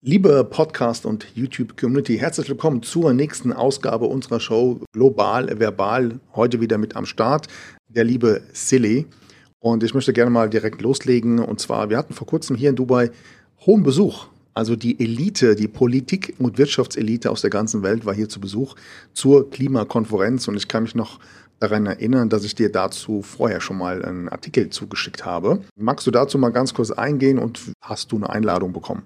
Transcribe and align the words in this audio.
Liebe 0.00 0.44
Podcast- 0.44 1.04
und 1.06 1.26
YouTube-Community, 1.34 2.18
herzlich 2.18 2.48
willkommen 2.48 2.84
zur 2.84 3.12
nächsten 3.12 3.52
Ausgabe 3.52 4.04
unserer 4.04 4.38
Show 4.38 4.80
Global 4.92 5.58
Verbal. 5.58 6.20
Heute 6.36 6.60
wieder 6.60 6.78
mit 6.78 6.94
am 6.94 7.04
Start 7.04 7.48
der 7.88 8.04
liebe 8.04 8.42
Silly. 8.52 9.06
Und 9.58 9.82
ich 9.82 9.94
möchte 9.94 10.12
gerne 10.12 10.30
mal 10.30 10.48
direkt 10.48 10.82
loslegen. 10.82 11.40
Und 11.40 11.58
zwar, 11.58 11.90
wir 11.90 11.98
hatten 11.98 12.14
vor 12.14 12.28
kurzem 12.28 12.54
hier 12.54 12.70
in 12.70 12.76
Dubai 12.76 13.10
hohen 13.66 13.82
Besuch. 13.82 14.28
Also 14.54 14.76
die 14.76 15.00
Elite, 15.00 15.56
die 15.56 15.66
Politik- 15.66 16.36
und 16.38 16.58
Wirtschaftselite 16.58 17.28
aus 17.28 17.40
der 17.40 17.50
ganzen 17.50 17.82
Welt 17.82 18.06
war 18.06 18.14
hier 18.14 18.28
zu 18.28 18.38
Besuch 18.38 18.76
zur 19.14 19.50
Klimakonferenz. 19.50 20.46
Und 20.46 20.56
ich 20.56 20.68
kann 20.68 20.84
mich 20.84 20.94
noch 20.94 21.18
daran 21.58 21.86
erinnern, 21.86 22.28
dass 22.28 22.44
ich 22.44 22.54
dir 22.54 22.70
dazu 22.70 23.22
vorher 23.22 23.60
schon 23.60 23.78
mal 23.78 24.04
einen 24.04 24.28
Artikel 24.28 24.70
zugeschickt 24.70 25.24
habe. 25.26 25.64
Magst 25.74 26.06
du 26.06 26.12
dazu 26.12 26.38
mal 26.38 26.50
ganz 26.50 26.72
kurz 26.72 26.92
eingehen 26.92 27.40
und 27.40 27.72
hast 27.80 28.12
du 28.12 28.16
eine 28.16 28.30
Einladung 28.30 28.72
bekommen? 28.72 29.02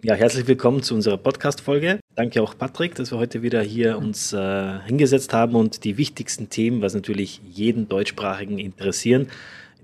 Ja, 0.00 0.14
herzlich 0.14 0.46
willkommen 0.46 0.80
zu 0.84 0.94
unserer 0.94 1.16
Podcast-Folge. 1.16 1.98
Danke 2.14 2.40
auch 2.40 2.56
Patrick, 2.56 2.94
dass 2.94 3.10
wir 3.10 3.18
heute 3.18 3.42
wieder 3.42 3.60
hier 3.62 3.98
uns 3.98 4.32
äh, 4.32 4.78
hingesetzt 4.86 5.32
haben 5.32 5.56
und 5.56 5.82
die 5.82 5.98
wichtigsten 5.98 6.48
Themen, 6.48 6.82
was 6.82 6.94
natürlich 6.94 7.40
jeden 7.44 7.88
Deutschsprachigen 7.88 8.60
interessieren, 8.60 9.26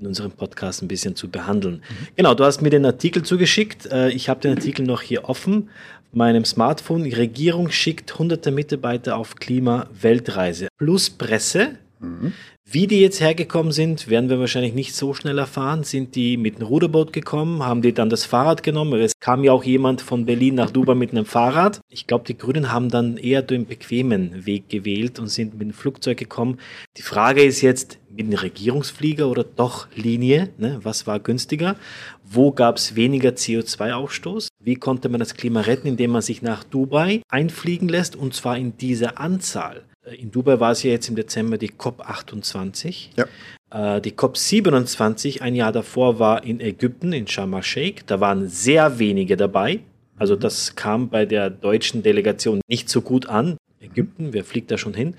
in 0.00 0.06
unserem 0.06 0.30
Podcast 0.30 0.82
ein 0.82 0.88
bisschen 0.88 1.16
zu 1.16 1.28
behandeln. 1.28 1.78
Mhm. 1.78 2.06
Genau, 2.14 2.34
du 2.34 2.44
hast 2.44 2.62
mir 2.62 2.70
den 2.70 2.86
Artikel 2.86 3.24
zugeschickt. 3.24 3.86
Äh, 3.86 4.10
ich 4.10 4.28
habe 4.28 4.40
den 4.40 4.52
Artikel 4.52 4.86
noch 4.86 5.02
hier 5.02 5.28
offen. 5.28 5.68
Meinem 6.12 6.44
Smartphone. 6.44 7.02
Die 7.02 7.14
Regierung 7.14 7.72
schickt 7.72 8.16
hunderte 8.16 8.52
Mitarbeiter 8.52 9.16
auf 9.16 9.34
Klima-Weltreise 9.34 10.68
plus 10.78 11.10
Presse. 11.10 11.72
Mhm. 11.98 12.32
Wie 12.66 12.86
die 12.86 13.00
jetzt 13.00 13.20
hergekommen 13.20 13.72
sind, 13.72 14.08
werden 14.08 14.30
wir 14.30 14.40
wahrscheinlich 14.40 14.74
nicht 14.74 14.96
so 14.96 15.14
schnell 15.14 15.38
erfahren. 15.38 15.84
Sind 15.84 16.16
die 16.16 16.36
mit 16.36 16.56
einem 16.56 16.66
Ruderboot 16.66 17.12
gekommen? 17.12 17.62
Haben 17.62 17.82
die 17.82 17.92
dann 17.92 18.10
das 18.10 18.24
Fahrrad 18.24 18.62
genommen? 18.62 19.00
Es 19.00 19.12
kam 19.20 19.44
ja 19.44 19.52
auch 19.52 19.62
jemand 19.62 20.00
von 20.00 20.24
Berlin 20.24 20.56
nach 20.56 20.70
Dubai 20.70 20.96
mit 20.96 21.12
einem 21.12 21.24
Fahrrad. 21.24 21.80
Ich 21.88 22.08
glaube, 22.08 22.24
die 22.24 22.36
Grünen 22.36 22.72
haben 22.72 22.88
dann 22.88 23.16
eher 23.16 23.42
den 23.42 23.66
bequemen 23.66 24.46
Weg 24.46 24.70
gewählt 24.70 25.20
und 25.20 25.28
sind 25.28 25.52
mit 25.52 25.68
dem 25.68 25.72
Flugzeug 25.72 26.18
gekommen. 26.18 26.58
Die 26.96 27.02
Frage 27.02 27.44
ist 27.44 27.60
jetzt, 27.60 27.98
mit 28.10 28.26
einem 28.26 28.38
Regierungsflieger 28.38 29.28
oder 29.28 29.44
doch 29.44 29.86
Linie? 29.94 30.48
Ne? 30.58 30.80
Was 30.82 31.06
war 31.06 31.20
günstiger? 31.20 31.76
Wo 32.24 32.50
gab 32.50 32.78
es 32.78 32.96
weniger 32.96 33.30
CO2-Ausstoß? 33.30 34.48
Wie 34.58 34.76
konnte 34.76 35.08
man 35.08 35.20
das 35.20 35.34
Klima 35.34 35.60
retten, 35.60 35.86
indem 35.86 36.12
man 36.12 36.22
sich 36.22 36.42
nach 36.42 36.64
Dubai 36.64 37.20
einfliegen 37.28 37.88
lässt 37.88 38.16
und 38.16 38.34
zwar 38.34 38.56
in 38.56 38.76
dieser 38.78 39.20
Anzahl? 39.20 39.84
In 40.12 40.30
Dubai 40.30 40.60
war 40.60 40.72
es 40.72 40.82
ja 40.82 40.90
jetzt 40.90 41.08
im 41.08 41.16
Dezember 41.16 41.56
die 41.56 41.70
COP28. 41.70 43.08
Ja. 43.16 43.96
Äh, 43.96 44.00
die 44.00 44.12
COP27 44.12 45.40
ein 45.40 45.54
Jahr 45.54 45.72
davor 45.72 46.18
war 46.18 46.44
in 46.44 46.60
Ägypten, 46.60 47.12
in 47.12 47.26
Sharm 47.26 47.54
el-Sheikh. 47.54 48.04
Da 48.06 48.20
waren 48.20 48.48
sehr 48.48 48.98
wenige 48.98 49.36
dabei. 49.36 49.80
Also 50.16 50.36
das 50.36 50.76
kam 50.76 51.08
bei 51.08 51.26
der 51.26 51.50
deutschen 51.50 52.02
Delegation 52.02 52.60
nicht 52.68 52.88
so 52.88 53.00
gut 53.00 53.26
an. 53.28 53.56
Ägypten, 53.80 54.32
wer 54.32 54.44
fliegt 54.44 54.70
da 54.70 54.78
schon 54.78 54.94
hin? 54.94 55.14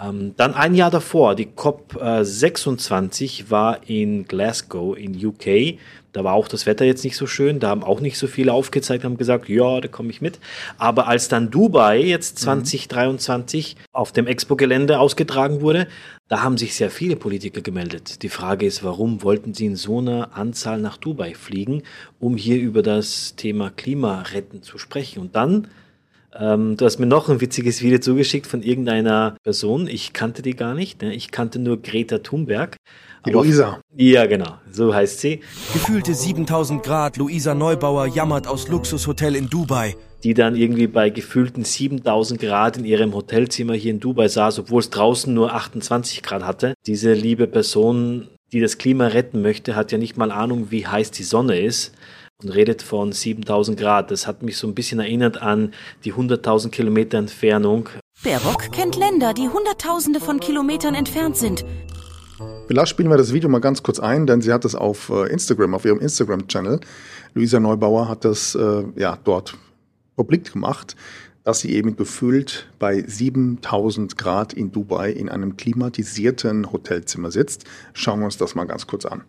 Ähm, 0.00 0.34
dann 0.36 0.54
ein 0.54 0.74
Jahr 0.74 0.90
davor, 0.90 1.34
die 1.34 1.46
COP26 1.46 3.50
war 3.50 3.88
in 3.88 4.26
Glasgow 4.26 4.96
in 4.96 5.14
UK. 5.14 5.78
Da 6.12 6.24
war 6.24 6.32
auch 6.32 6.48
das 6.48 6.64
Wetter 6.64 6.86
jetzt 6.86 7.04
nicht 7.04 7.16
so 7.16 7.26
schön, 7.26 7.60
da 7.60 7.68
haben 7.68 7.84
auch 7.84 8.00
nicht 8.00 8.16
so 8.16 8.26
viele 8.26 8.54
aufgezeigt, 8.54 9.04
haben 9.04 9.18
gesagt, 9.18 9.50
ja, 9.50 9.82
da 9.82 9.88
komme 9.88 10.08
ich 10.08 10.22
mit. 10.22 10.38
Aber 10.78 11.08
als 11.08 11.28
dann 11.28 11.50
Dubai 11.50 12.00
jetzt 12.00 12.38
2023 12.38 13.74
mhm. 13.74 13.80
auf 13.92 14.12
dem 14.12 14.26
Expo-Gelände 14.26 14.98
ausgetragen 14.98 15.60
wurde, 15.60 15.88
da 16.28 16.42
haben 16.42 16.56
sich 16.56 16.74
sehr 16.74 16.90
viele 16.90 17.16
Politiker 17.16 17.60
gemeldet. 17.60 18.22
Die 18.22 18.30
Frage 18.30 18.64
ist, 18.64 18.82
warum 18.82 19.22
wollten 19.22 19.52
sie 19.52 19.66
in 19.66 19.76
so 19.76 19.98
einer 19.98 20.34
Anzahl 20.34 20.80
nach 20.80 20.96
Dubai 20.96 21.34
fliegen, 21.34 21.82
um 22.18 22.38
hier 22.38 22.56
über 22.56 22.82
das 22.82 23.36
Thema 23.36 23.70
Klimaretten 23.70 24.62
zu 24.62 24.78
sprechen? 24.78 25.20
Und 25.20 25.36
dann 25.36 25.68
ähm, 26.38 26.76
du 26.76 26.84
hast 26.84 26.98
mir 26.98 27.06
noch 27.06 27.28
ein 27.28 27.40
witziges 27.40 27.82
Video 27.82 27.98
zugeschickt 27.98 28.46
von 28.46 28.62
irgendeiner 28.62 29.36
Person. 29.42 29.88
Ich 29.88 30.12
kannte 30.12 30.42
die 30.42 30.54
gar 30.54 30.74
nicht. 30.74 31.02
Ne? 31.02 31.14
Ich 31.14 31.30
kannte 31.30 31.58
nur 31.58 31.80
Greta 31.80 32.18
Thunberg. 32.18 32.76
Die 33.24 33.30
Luisa. 33.30 33.80
Ja, 33.96 34.26
genau. 34.26 34.58
So 34.70 34.94
heißt 34.94 35.20
sie. 35.20 35.40
Gefühlte 35.72 36.14
7000 36.14 36.82
Grad. 36.82 37.16
Luisa 37.16 37.54
Neubauer 37.54 38.06
jammert 38.06 38.46
aus 38.46 38.68
Luxushotel 38.68 39.34
in 39.34 39.48
Dubai. 39.48 39.96
Die 40.22 40.34
dann 40.34 40.56
irgendwie 40.56 40.86
bei 40.86 41.10
gefühlten 41.10 41.64
7000 41.64 42.40
Grad 42.40 42.78
in 42.78 42.84
ihrem 42.84 43.14
Hotelzimmer 43.14 43.74
hier 43.74 43.92
in 43.92 44.00
Dubai 44.00 44.28
saß, 44.28 44.60
obwohl 44.60 44.80
es 44.80 44.90
draußen 44.90 45.32
nur 45.32 45.54
28 45.54 46.22
Grad 46.22 46.44
hatte. 46.44 46.74
Diese 46.86 47.12
liebe 47.12 47.46
Person, 47.46 48.28
die 48.52 48.60
das 48.60 48.78
Klima 48.78 49.08
retten 49.08 49.42
möchte, 49.42 49.74
hat 49.76 49.92
ja 49.92 49.98
nicht 49.98 50.16
mal 50.16 50.30
Ahnung, 50.30 50.70
wie 50.70 50.86
heiß 50.86 51.10
die 51.10 51.24
Sonne 51.24 51.58
ist 51.58 51.95
und 52.42 52.50
redet 52.50 52.82
von 52.82 53.12
7000 53.12 53.78
Grad. 53.78 54.10
Das 54.10 54.26
hat 54.26 54.42
mich 54.42 54.58
so 54.58 54.66
ein 54.66 54.74
bisschen 54.74 55.00
erinnert 55.00 55.40
an 55.40 55.72
die 56.04 56.12
100.000 56.12 56.70
Kilometer 56.70 57.18
Entfernung. 57.18 57.88
Baerbock 58.22 58.72
kennt 58.72 58.96
Länder, 58.96 59.34
die 59.34 59.48
Hunderttausende 59.48 60.20
von 60.20 60.40
Kilometern 60.40 60.94
entfernt 60.94 61.36
sind. 61.36 61.64
Vielleicht 62.66 62.88
spielen 62.88 63.08
wir 63.08 63.16
das 63.16 63.32
Video 63.32 63.48
mal 63.48 63.60
ganz 63.60 63.82
kurz 63.82 64.00
ein, 64.00 64.26
denn 64.26 64.42
sie 64.42 64.52
hat 64.52 64.64
das 64.64 64.74
auf 64.74 65.08
äh, 65.08 65.30
Instagram, 65.30 65.74
auf 65.74 65.84
ihrem 65.84 66.00
Instagram-Channel. 66.00 66.80
Luisa 67.34 67.60
Neubauer 67.60 68.08
hat 68.08 68.24
das 68.24 68.54
äh, 68.54 68.84
ja 68.96 69.18
dort 69.22 69.56
publik 70.16 70.52
gemacht, 70.52 70.96
dass 71.44 71.60
sie 71.60 71.72
eben 71.72 71.96
gefühlt 71.96 72.68
bei 72.78 73.02
7000 73.06 74.18
Grad 74.18 74.52
in 74.52 74.72
Dubai 74.72 75.12
in 75.12 75.28
einem 75.28 75.56
klimatisierten 75.56 76.72
Hotelzimmer 76.72 77.30
sitzt. 77.30 77.64
Schauen 77.92 78.18
wir 78.18 78.24
uns 78.26 78.36
das 78.36 78.54
mal 78.54 78.64
ganz 78.64 78.86
kurz 78.86 79.06
an. 79.06 79.22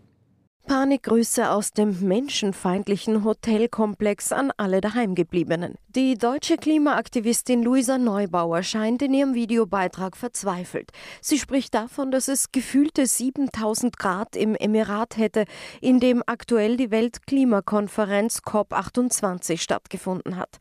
Panikgrüße 0.67 1.50
aus 1.50 1.72
dem 1.72 1.97
menschenfeindlichen 2.05 3.23
Hotelkomplex 3.23 4.33
an 4.33 4.51
alle 4.57 4.81
Daheimgebliebenen. 4.81 5.75
Die 5.95 6.17
deutsche 6.17 6.57
Klimaaktivistin 6.57 7.63
Luisa 7.63 7.97
Neubauer 7.97 8.63
scheint 8.63 9.01
in 9.01 9.13
ihrem 9.13 9.33
Videobeitrag 9.33 10.17
verzweifelt. 10.17 10.91
Sie 11.22 11.39
spricht 11.39 11.73
davon, 11.73 12.11
dass 12.11 12.27
es 12.27 12.51
gefühlte 12.51 13.07
7000 13.07 13.97
Grad 13.97 14.35
im 14.35 14.56
Emirat 14.56 15.16
hätte, 15.16 15.45
in 15.79 16.01
dem 16.01 16.22
aktuell 16.25 16.75
die 16.75 16.91
Weltklimakonferenz 16.91 18.41
COP28 18.45 19.59
stattgefunden 19.59 20.35
hat. 20.35 20.57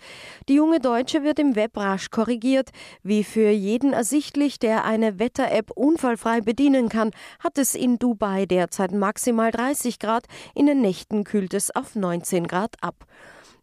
Die 0.48 0.54
junge 0.54 0.78
Deutsche 0.78 1.24
wird 1.24 1.40
im 1.40 1.56
Web 1.56 1.76
rasch 1.76 2.10
korrigiert. 2.10 2.70
Wie 3.02 3.24
für 3.24 3.50
jeden 3.50 3.92
ersichtlich, 3.92 4.60
der 4.60 4.84
eine 4.84 5.18
Wetter-App 5.18 5.72
unfallfrei 5.72 6.42
bedienen 6.42 6.88
kann, 6.88 7.10
hat 7.40 7.58
es 7.58 7.74
in 7.74 7.98
Dubai 7.98 8.46
derzeit 8.46 8.92
maximal 8.92 9.50
30 9.50 9.95
20 9.96 9.98
Grad, 9.98 10.26
in 10.54 10.66
den 10.66 10.80
Nächten 10.80 11.24
kühlt 11.24 11.54
es 11.54 11.74
auf 11.74 11.94
19 11.94 12.46
Grad 12.46 12.76
ab. 12.80 13.06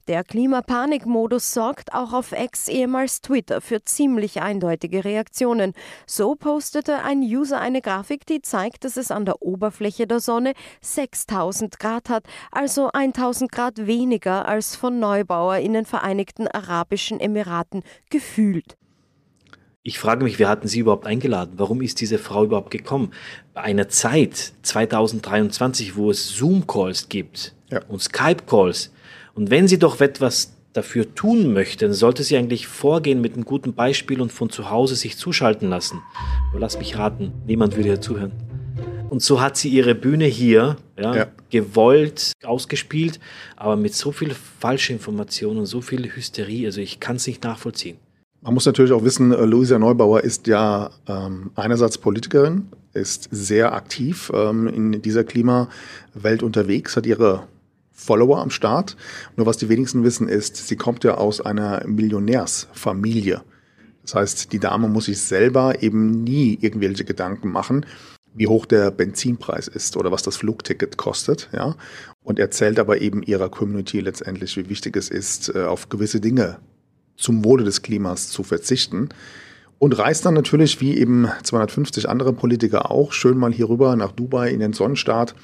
Der 0.10 0.26
Klimapanikmodus 0.26 1.54
sorgt 1.54 1.94
auch 1.94 2.12
auf 2.12 2.34
Ex 2.34 2.68
ehemals 2.68 3.22
Twitter 3.22 3.62
für 3.62 3.86
ziemlich 3.86 4.42
eindeutige 4.42 5.06
Reaktionen. 5.06 5.72
So 6.06 6.36
postete 6.36 7.04
ein 7.04 7.22
User 7.22 7.62
eine 7.62 7.82
Grafik, 7.82 8.26
die 8.26 8.42
zeigt, 8.42 8.84
dass 8.84 8.98
es 8.98 9.12
an 9.12 9.24
der 9.24 9.42
Oberfläche 9.42 10.06
der 10.06 10.20
Sonne 10.20 10.56
6000 10.82 11.80
Grad 11.80 12.10
hat, 12.10 12.26
also 12.52 12.90
1000 12.92 13.50
Grad 13.50 13.88
weniger 13.88 14.46
als 14.46 14.76
von 14.76 15.00
Neubauer 15.00 15.58
in 15.58 15.72
den 15.72 15.86
Vereinigten 15.86 16.50
Arabischen 16.50 17.22
Emiraten 17.22 17.82
gefühlt. 18.10 18.76
Ich 19.86 20.00
frage 20.00 20.24
mich, 20.24 20.40
wer 20.40 20.48
hatten 20.48 20.70
Sie 20.70 20.80
überhaupt 20.80 21.06
eingeladen? 21.06 21.56
Warum 21.58 21.82
ist 21.82 22.00
diese 22.00 22.18
Frau 22.18 22.46
überhaupt 22.46 22.72
gekommen? 22.72 23.12
Bei 23.54 23.64
einer 23.64 23.90
Zeit, 23.90 24.54
2023, 24.62 25.98
wo 25.98 26.10
es 26.10 26.30
Zoom-Calls 26.30 27.10
gibt 27.10 27.54
ja. 27.70 27.82
und 27.90 28.02
Skype-Calls. 28.02 28.94
Und 29.36 29.50
wenn 29.52 29.68
sie 29.68 29.78
doch 29.78 30.00
etwas 30.00 30.54
dafür 30.72 31.14
tun 31.14 31.52
möchte, 31.52 31.86
dann 31.86 31.94
sollte 31.94 32.24
sie 32.24 32.38
eigentlich 32.38 32.66
vorgehen 32.66 33.20
mit 33.20 33.34
einem 33.34 33.44
guten 33.44 33.74
Beispiel 33.74 34.22
und 34.22 34.32
von 34.32 34.50
zu 34.50 34.70
Hause 34.70 34.96
sich 34.96 35.18
zuschalten 35.18 35.70
lassen. 35.70 36.02
Aber 36.52 36.62
lass 36.62 36.80
mich 36.80 36.98
raten, 36.98 37.34
niemand 37.46 37.76
würde 37.76 37.90
ihr 37.90 38.00
zuhören. 38.00 38.32
Und 39.10 39.22
so 39.22 39.42
hat 39.42 39.58
sie 39.58 39.68
ihre 39.68 39.96
Bühne 39.96 40.26
hier 40.26 40.78
ja, 40.98 41.14
ja. 41.14 41.28
gewollt 41.50 42.32
ausgespielt, 42.42 43.20
aber 43.58 43.76
mit 43.76 43.94
so 43.94 44.14
viel 44.14 44.34
Falschinformationen 44.62 45.60
und 45.60 45.66
so 45.66 45.82
viel 45.82 46.10
Hysterie. 46.16 46.68
Also 46.68 46.80
ich 46.80 47.02
kann 47.02 47.18
es 47.18 47.28
nicht 47.28 47.44
nachvollziehen. 47.44 47.98
Man 48.44 48.56
muss 48.56 48.66
natürlich 48.66 48.92
auch 48.92 49.06
wissen, 49.06 49.32
äh, 49.32 49.46
Luisa 49.46 49.80
Neubauer 49.80 50.22
ist 50.22 50.48
ja 50.48 50.92
ähm, 51.08 51.52
einerseits 51.56 51.98
Politikerin, 51.98 52.68
ist 52.94 53.30
sehr 53.32 53.74
aktiv 53.74 54.32
ähm, 54.36 54.68
in 54.68 55.02
dieser 55.02 55.24
Klimawelt 55.24 56.44
unterwegs, 56.44 56.98
hat 56.98 57.06
ihre 57.06 57.48
Follower 57.92 58.42
am 58.42 58.50
Start. 58.50 58.98
Nur 59.38 59.46
was 59.46 59.58
die 59.58 59.70
wenigsten 59.70 60.04
wissen 60.04 60.28
ist, 60.28 60.58
sie 60.58 60.76
kommt 60.76 61.06
ja 61.06 61.16
aus 61.16 61.40
einer 61.40 61.88
Millionärsfamilie. 61.88 63.42
Das 64.02 64.16
heißt, 64.16 64.52
die 64.52 64.60
Dame 64.60 64.90
muss 64.90 65.06
sich 65.06 65.22
selber 65.22 65.82
eben 65.82 66.24
nie 66.26 66.58
irgendwelche 66.60 67.06
Gedanken 67.06 67.50
machen, 67.50 67.86
wie 68.34 68.48
hoch 68.48 68.66
der 68.66 68.92
Benzinpreis 68.92 69.70
ist 69.70 69.96
oder 69.96 70.12
was 70.12 70.24
das 70.24 70.36
Flugticket 70.36 70.98
kostet, 70.98 71.50
ja. 71.54 71.76
Und 72.24 72.40
erzählt 72.40 72.80
aber 72.80 73.00
eben 73.00 73.24
ihrer 73.24 73.48
Community 73.48 74.02
letztendlich, 74.02 74.58
wie 74.58 74.68
wichtig 74.68 74.98
es 74.98 75.10
ist, 75.10 75.56
äh, 75.56 75.64
auf 75.64 75.88
gewisse 75.88 76.20
Dinge 76.20 76.60
zum 77.16 77.46
Wohle 77.46 77.64
des 77.64 77.82
Klimas 77.82 78.30
zu 78.30 78.44
verzichten. 78.44 79.10
Und 79.80 79.98
reist 79.98 80.26
dann 80.26 80.34
natürlich, 80.34 80.80
wie 80.80 80.98
eben 80.98 81.28
250 81.44 82.08
andere 82.08 82.32
Politiker 82.32 82.90
auch, 82.90 83.12
schön 83.12 83.38
mal 83.38 83.52
hier 83.52 83.68
rüber 83.68 83.96
nach 83.96 84.14
Dubai 84.14 84.50
in 84.50 84.62
den 84.62 84.72
Sonnenstaat 84.72 85.36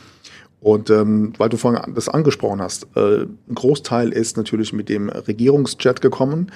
Und 0.61 0.89
ähm, 0.89 1.33
weil 1.37 1.49
du 1.49 1.57
vorhin 1.57 1.93
das 1.93 2.09
angesprochen 2.09 2.61
hast, 2.61 2.87
äh, 2.95 3.23
ein 3.23 3.55
Großteil 3.55 4.09
ist 4.09 4.35
natürlich 4.35 4.73
mit 4.73 4.89
dem 4.89 5.09
Regierungsjet 5.09 6.01
gekommen, 6.01 6.51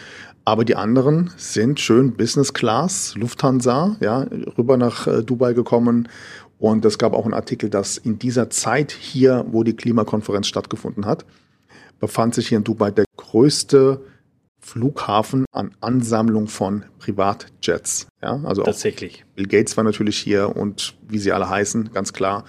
aber 0.46 0.66
die 0.66 0.76
anderen 0.76 1.32
sind 1.38 1.80
schön 1.80 2.14
Business 2.14 2.54
Class, 2.54 3.16
Lufthansa, 3.16 3.96
ja, 4.02 4.28
rüber 4.58 4.76
nach 4.76 5.08
äh, 5.08 5.24
Dubai 5.24 5.54
gekommen. 5.54 6.10
Und 6.60 6.86
es 6.86 6.98
gab 6.98 7.14
auch 7.14 7.26
einen 7.26 7.34
Artikel, 7.34 7.70
dass 7.70 7.98
in 7.98 8.20
dieser 8.20 8.50
Zeit 8.50 8.92
hier, 8.92 9.46
wo 9.52 9.64
die 9.64 9.76
Klimakonferenz 9.76 10.48
stattgefunden 10.48 11.06
hat, 11.06 11.26
befand 12.00 12.36
sich 12.36 12.50
hier 12.50 12.58
in 12.58 12.64
Dubai 12.64 12.92
der 12.92 13.06
größte 13.18 14.02
Flughafen 14.64 15.46
an 15.52 15.72
Ansammlung 15.82 16.48
von 16.48 16.86
Privatjets. 16.98 18.08
Ja, 18.22 18.40
also 18.46 18.64
Tatsächlich. 18.64 19.26
Bill 19.36 19.48
Gates 19.48 19.76
war 19.76 19.84
natürlich 19.84 20.18
hier 20.18 20.56
und 20.56 20.96
wie 21.08 21.20
sie 21.20 21.34
alle 21.34 21.50
heißen, 21.50 21.92
ganz 21.94 22.14
klar. 22.14 22.46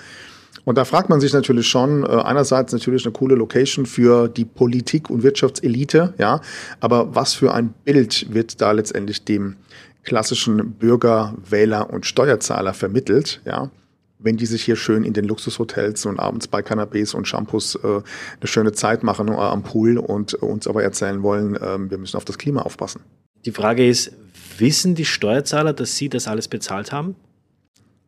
Und 0.64 0.78
da 0.78 0.84
fragt 0.84 1.10
man 1.10 1.20
sich 1.20 1.32
natürlich 1.32 1.68
schon, 1.68 2.04
äh, 2.04 2.06
einerseits 2.06 2.72
natürlich 2.72 3.04
eine 3.04 3.12
coole 3.12 3.34
Location 3.34 3.84
für 3.84 4.28
die 4.28 4.44
Politik- 4.44 5.10
und 5.10 5.22
Wirtschaftselite, 5.24 6.14
ja, 6.16 6.40
aber 6.80 7.14
was 7.14 7.34
für 7.34 7.52
ein 7.52 7.74
Bild 7.84 8.32
wird 8.32 8.60
da 8.60 8.70
letztendlich 8.70 9.24
dem 9.24 9.56
klassischen 10.04 10.72
Bürger, 10.74 11.34
Wähler 11.44 11.90
und 11.90 12.06
Steuerzahler 12.06 12.74
vermittelt, 12.74 13.42
ja, 13.44 13.70
wenn 14.18 14.36
die 14.36 14.46
sich 14.46 14.64
hier 14.64 14.76
schön 14.76 15.04
in 15.04 15.12
den 15.12 15.26
Luxushotels 15.26 16.06
und 16.06 16.18
abends 16.18 16.48
bei 16.48 16.60
Canapés 16.60 17.14
und 17.14 17.26
Shampoos 17.26 17.74
äh, 17.76 17.78
eine 17.86 18.02
schöne 18.44 18.72
Zeit 18.72 19.02
machen 19.02 19.28
äh, 19.28 19.32
am 19.32 19.62
Pool 19.62 19.98
und 19.98 20.34
äh, 20.34 20.36
uns 20.38 20.66
aber 20.66 20.82
erzählen 20.82 21.22
wollen, 21.22 21.56
äh, 21.56 21.90
wir 21.90 21.98
müssen 21.98 22.16
auf 22.16 22.24
das 22.24 22.38
Klima 22.38 22.62
aufpassen. 22.62 23.02
Die 23.44 23.52
Frage 23.52 23.86
ist, 23.86 24.12
wissen 24.58 24.94
die 24.94 25.04
Steuerzahler, 25.04 25.72
dass 25.72 25.96
sie 25.96 26.08
das 26.08 26.26
alles 26.26 26.48
bezahlt 26.48 26.92
haben? 26.92 27.16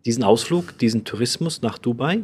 Diesen 0.04 0.24
Ausflug, 0.24 0.78
diesen 0.78 1.04
Tourismus 1.04 1.62
nach 1.62 1.78
Dubai? 1.78 2.22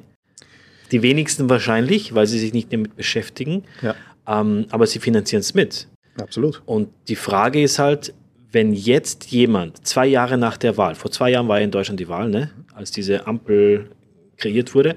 Die 0.92 1.02
wenigsten 1.02 1.50
wahrscheinlich, 1.50 2.14
weil 2.14 2.26
sie 2.26 2.38
sich 2.38 2.52
nicht 2.52 2.72
damit 2.72 2.96
beschäftigen. 2.96 3.64
Ja. 3.82 3.94
Ähm, 4.26 4.66
aber 4.70 4.86
sie 4.86 5.00
finanzieren 5.00 5.40
es 5.40 5.54
mit. 5.54 5.88
Absolut. 6.20 6.62
Und 6.66 6.90
die 7.08 7.16
Frage 7.16 7.62
ist 7.62 7.78
halt, 7.78 8.14
wenn 8.52 8.72
jetzt 8.74 9.26
jemand 9.26 9.86
zwei 9.86 10.06
Jahre 10.06 10.36
nach 10.38 10.56
der 10.56 10.76
Wahl, 10.76 10.94
vor 10.94 11.10
zwei 11.10 11.30
Jahren 11.30 11.48
war 11.48 11.58
ja 11.58 11.64
in 11.64 11.70
Deutschland 11.70 11.98
die 11.98 12.08
Wahl, 12.08 12.28
ne, 12.28 12.50
als 12.74 12.90
diese 12.90 13.26
Ampel 13.26 13.90
kreiert 14.36 14.74
wurde, 14.74 14.96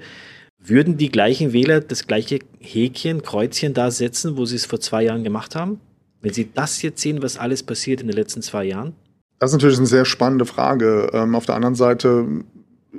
würden 0.59 0.97
die 0.97 1.09
gleichen 1.09 1.53
Wähler 1.53 1.79
das 1.79 2.07
gleiche 2.07 2.39
Häkchen, 2.59 3.21
Kreuzchen 3.21 3.73
da 3.73 3.91
setzen, 3.91 4.37
wo 4.37 4.45
sie 4.45 4.55
es 4.55 4.65
vor 4.65 4.79
zwei 4.79 5.03
Jahren 5.03 5.23
gemacht 5.23 5.55
haben? 5.55 5.79
Wenn 6.21 6.33
sie 6.33 6.49
das 6.53 6.81
jetzt 6.81 7.01
sehen, 7.01 7.21
was 7.21 7.37
alles 7.37 7.63
passiert 7.63 8.01
in 8.01 8.07
den 8.07 8.15
letzten 8.15 8.41
zwei 8.41 8.65
Jahren? 8.65 8.93
Das 9.39 9.51
ist 9.51 9.55
natürlich 9.55 9.77
eine 9.77 9.87
sehr 9.87 10.05
spannende 10.05 10.45
Frage. 10.45 11.09
Ähm, 11.13 11.35
auf 11.35 11.45
der 11.45 11.55
anderen 11.55 11.75
Seite 11.75 12.25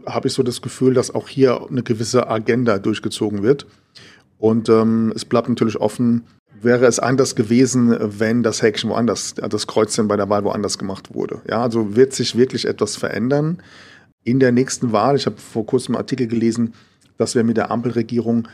habe 0.05 0.29
ich 0.29 0.35
so 0.35 0.43
das 0.43 0.63
Gefühl, 0.63 0.95
dass 0.95 1.15
auch 1.15 1.29
hier 1.29 1.67
eine 1.69 1.83
gewisse 1.83 2.29
Agenda 2.29 2.79
durchgezogen 2.79 3.43
wird. 3.43 3.67
Und 4.39 4.69
ähm, 4.69 5.13
es 5.17 5.25
bleibt 5.25 5.49
natürlich 5.49 5.79
offen, 5.81 6.25
wäre 6.63 6.87
es 6.87 6.99
anders 6.99 7.35
gewesen, 7.35 7.97
wenn 8.19 8.43
das 8.43 8.63
Häkchen 8.63 8.91
woanders, 8.91 9.35
das 9.35 9.67
Kreuzchen 9.67 10.09
bei 10.09 10.17
der 10.17 10.29
Wahl 10.29 10.45
woanders 10.45 10.79
gemacht 10.79 11.15
wurde. 11.15 11.41
Ja, 11.49 11.63
also 11.63 11.97
wird 11.97 12.13
sich 12.13 12.37
wirklich 12.37 12.67
etwas 12.67 12.97
verändern 12.97 13.63
in 14.25 14.41
der 14.41 14.53
nächsten 14.53 14.93
Wahl. 14.93 15.17
Ich 15.17 15.27
habe 15.27 15.37
vor 15.37 15.67
kurzem 15.67 15.95
einen 15.95 16.03
Artikel 16.03 16.27
gelesen, 16.27 16.75
dass 17.17 17.35
wir 17.35 17.45
mit 17.45 17.57
der 17.57 17.71
Ampelregierung, 17.71 18.49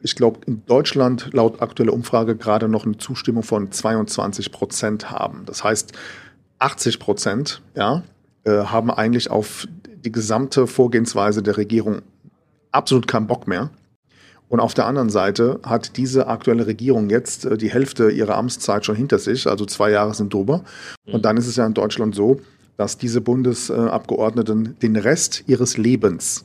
ich 0.00 0.14
glaube, 0.14 0.40
in 0.46 0.64
Deutschland 0.66 1.30
laut 1.32 1.60
aktueller 1.60 1.92
Umfrage 1.92 2.36
gerade 2.36 2.68
noch 2.68 2.84
eine 2.84 2.98
Zustimmung 2.98 3.42
von 3.42 3.70
22 3.72 4.52
Prozent 4.52 5.10
haben. 5.10 5.42
Das 5.46 5.64
heißt, 5.64 5.92
80 6.58 6.98
Prozent 6.98 7.62
ja, 7.74 8.02
äh, 8.44 8.50
haben 8.50 8.90
eigentlich 8.90 9.30
auf 9.30 9.66
die 10.04 10.12
gesamte 10.12 10.66
Vorgehensweise 10.66 11.42
der 11.42 11.56
Regierung 11.56 12.02
absolut 12.70 13.08
keinen 13.08 13.26
Bock 13.26 13.48
mehr. 13.48 13.70
Und 14.48 14.60
auf 14.60 14.74
der 14.74 14.86
anderen 14.86 15.10
Seite 15.10 15.58
hat 15.64 15.96
diese 15.96 16.28
aktuelle 16.28 16.66
Regierung 16.66 17.10
jetzt 17.10 17.44
äh, 17.46 17.56
die 17.58 17.70
Hälfte 17.70 18.10
ihrer 18.10 18.36
Amtszeit 18.36 18.84
schon 18.86 18.94
hinter 18.96 19.18
sich, 19.18 19.46
also 19.48 19.64
zwei 19.66 19.90
Jahre 19.90 20.14
sind 20.14 20.32
drüber. 20.32 20.62
Und 21.06 21.24
dann 21.24 21.36
ist 21.36 21.46
es 21.48 21.56
ja 21.56 21.66
in 21.66 21.74
Deutschland 21.74 22.14
so, 22.14 22.40
dass 22.76 22.96
diese 22.98 23.20
Bundesabgeordneten 23.20 24.78
den 24.80 24.96
Rest 24.96 25.44
ihres 25.46 25.76
Lebens 25.76 26.44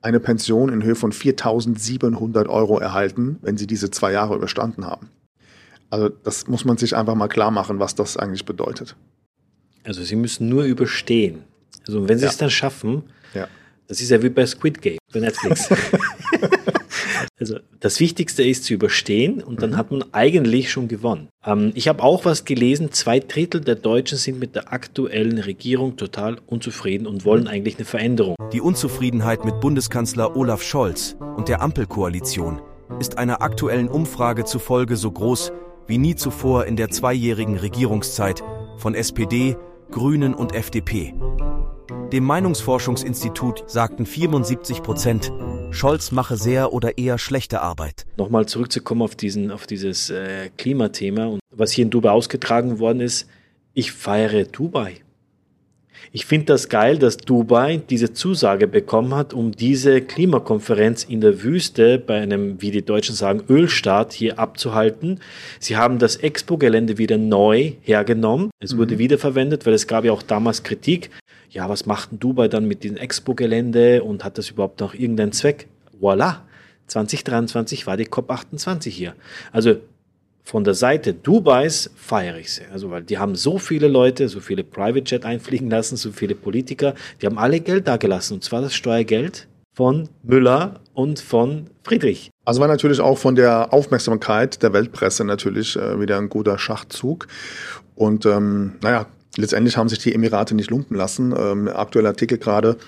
eine 0.00 0.20
Pension 0.20 0.68
in 0.72 0.82
Höhe 0.82 0.94
von 0.94 1.12
4.700 1.12 2.48
Euro 2.48 2.78
erhalten, 2.78 3.38
wenn 3.42 3.56
sie 3.56 3.66
diese 3.66 3.90
zwei 3.90 4.12
Jahre 4.12 4.34
überstanden 4.36 4.86
haben. 4.86 5.08
Also 5.90 6.08
das 6.08 6.46
muss 6.46 6.64
man 6.64 6.76
sich 6.76 6.96
einfach 6.96 7.14
mal 7.14 7.28
klar 7.28 7.50
machen, 7.50 7.78
was 7.78 7.94
das 7.94 8.16
eigentlich 8.16 8.44
bedeutet. 8.44 8.96
Also 9.84 10.02
sie 10.02 10.16
müssen 10.16 10.48
nur 10.48 10.64
überstehen. 10.64 11.42
Also 11.86 12.08
wenn 12.08 12.18
sie 12.18 12.24
Ja. 12.24 12.30
es 12.30 12.36
dann 12.36 12.50
schaffen, 12.50 13.04
Ja. 13.34 13.48
das 13.86 14.00
ist 14.00 14.10
ja 14.10 14.22
wie 14.22 14.28
bei 14.28 14.44
Squid 14.46 14.80
Game 14.82 14.98
bei 15.12 15.20
Netflix. 15.20 15.68
also 17.40 17.58
das 17.80 18.00
Wichtigste 18.00 18.42
ist 18.42 18.64
zu 18.64 18.74
überstehen 18.74 19.42
und 19.42 19.62
dann 19.62 19.76
hat 19.76 19.90
man 19.90 20.04
eigentlich 20.12 20.70
schon 20.70 20.88
gewonnen. 20.88 21.28
Ähm, 21.44 21.72
ich 21.74 21.88
habe 21.88 22.02
auch 22.02 22.24
was 22.24 22.44
gelesen, 22.44 22.92
zwei 22.92 23.20
Drittel 23.20 23.60
der 23.60 23.76
Deutschen 23.76 24.18
sind 24.18 24.40
mit 24.40 24.54
der 24.54 24.72
aktuellen 24.72 25.38
Regierung 25.38 25.96
total 25.96 26.38
unzufrieden 26.46 27.06
und 27.06 27.24
wollen 27.24 27.46
eigentlich 27.46 27.76
eine 27.76 27.84
Veränderung. 27.84 28.34
Die 28.52 28.60
Unzufriedenheit 28.60 29.44
mit 29.44 29.60
Bundeskanzler 29.60 30.36
Olaf 30.36 30.62
Scholz 30.62 31.16
und 31.36 31.48
der 31.48 31.62
Ampelkoalition 31.62 32.60
ist 33.00 33.18
einer 33.18 33.42
aktuellen 33.42 33.88
Umfrage 33.88 34.44
zufolge 34.44 34.96
so 34.96 35.10
groß 35.10 35.52
wie 35.86 35.98
nie 35.98 36.16
zuvor 36.16 36.66
in 36.66 36.76
der 36.76 36.90
zweijährigen 36.90 37.56
Regierungszeit 37.56 38.42
von 38.76 38.94
SPD, 38.94 39.56
Grünen 39.90 40.34
und 40.34 40.54
FDP. 40.54 41.14
Dem 42.12 42.24
Meinungsforschungsinstitut 42.24 43.64
sagten 43.66 44.06
74 44.06 44.82
Prozent, 44.82 45.32
Scholz 45.70 46.12
mache 46.12 46.36
sehr 46.36 46.72
oder 46.72 46.98
eher 46.98 47.18
schlechte 47.18 47.60
Arbeit. 47.60 48.06
Nochmal 48.16 48.46
zurückzukommen 48.46 49.02
auf, 49.02 49.14
diesen, 49.14 49.50
auf 49.50 49.66
dieses 49.66 50.10
äh, 50.10 50.50
Klimathema 50.56 51.26
und 51.26 51.40
was 51.50 51.72
hier 51.72 51.84
in 51.84 51.90
Dubai 51.90 52.10
ausgetragen 52.10 52.78
worden 52.78 53.00
ist, 53.00 53.28
ich 53.74 53.92
feiere 53.92 54.44
Dubai. 54.44 54.96
Ich 56.12 56.26
finde 56.26 56.46
das 56.46 56.68
geil, 56.68 56.98
dass 56.98 57.18
Dubai 57.18 57.80
diese 57.90 58.12
Zusage 58.12 58.66
bekommen 58.66 59.14
hat, 59.14 59.34
um 59.34 59.52
diese 59.52 60.00
Klimakonferenz 60.00 61.04
in 61.04 61.20
der 61.20 61.42
Wüste 61.42 61.98
bei 61.98 62.20
einem, 62.20 62.60
wie 62.62 62.70
die 62.70 62.84
Deutschen 62.84 63.14
sagen, 63.14 63.42
Ölstaat 63.48 64.12
hier 64.12 64.38
abzuhalten. 64.38 65.20
Sie 65.60 65.76
haben 65.76 65.98
das 65.98 66.16
Expo-Gelände 66.16 66.98
wieder 66.98 67.18
neu 67.18 67.72
hergenommen. 67.82 68.50
Es 68.60 68.76
wurde 68.76 68.98
wiederverwendet, 68.98 69.66
weil 69.66 69.74
es 69.74 69.86
gab 69.86 70.04
ja 70.04 70.12
auch 70.12 70.22
damals 70.22 70.62
Kritik. 70.62 71.10
Ja, 71.50 71.68
was 71.68 71.86
macht 71.86 72.12
denn 72.12 72.18
Dubai 72.18 72.48
dann 72.48 72.66
mit 72.66 72.84
diesem 72.84 72.96
Expo-Gelände 72.96 74.02
und 74.02 74.24
hat 74.24 74.38
das 74.38 74.50
überhaupt 74.50 74.80
noch 74.80 74.94
irgendeinen 74.94 75.32
Zweck? 75.32 75.66
Voilà, 76.00 76.38
2023 76.86 77.86
war 77.86 77.96
die 77.96 78.06
COP28 78.06 78.88
hier. 78.88 79.14
Also 79.52 79.76
von 80.48 80.64
der 80.64 80.72
Seite 80.72 81.12
Dubais 81.12 81.90
feiere 81.94 82.38
ich 82.38 82.54
sie. 82.54 82.62
Also, 82.72 82.90
weil 82.90 83.02
die 83.02 83.18
haben 83.18 83.34
so 83.34 83.58
viele 83.58 83.86
Leute, 83.86 84.30
so 84.30 84.40
viele 84.40 84.64
Private 84.64 85.04
Jet 85.04 85.26
einfliegen 85.26 85.68
lassen, 85.68 85.96
so 85.98 86.10
viele 86.10 86.34
Politiker, 86.34 86.94
die 87.20 87.26
haben 87.26 87.36
alle 87.36 87.60
Geld 87.60 87.86
da 87.86 87.98
gelassen. 87.98 88.32
Und 88.34 88.44
zwar 88.44 88.62
das 88.62 88.74
Steuergeld 88.74 89.46
von 89.74 90.08
Müller 90.22 90.80
und 90.94 91.20
von 91.20 91.66
Friedrich. 91.84 92.30
Also 92.46 92.62
war 92.62 92.68
natürlich 92.68 92.98
auch 93.00 93.18
von 93.18 93.34
der 93.34 93.74
Aufmerksamkeit 93.74 94.62
der 94.62 94.72
Weltpresse 94.72 95.22
natürlich 95.22 95.76
äh, 95.76 96.00
wieder 96.00 96.16
ein 96.16 96.30
guter 96.30 96.58
Schachzug. 96.58 97.28
Und 97.94 98.24
ähm, 98.24 98.76
naja, 98.80 99.04
letztendlich 99.36 99.76
haben 99.76 99.90
sich 99.90 99.98
die 99.98 100.14
Emirate 100.14 100.54
nicht 100.54 100.70
lumpen 100.70 100.96
lassen. 100.96 101.34
Ähm, 101.38 101.68
aktueller 101.68 102.08
Artikel 102.08 102.38
gerade, 102.38 102.78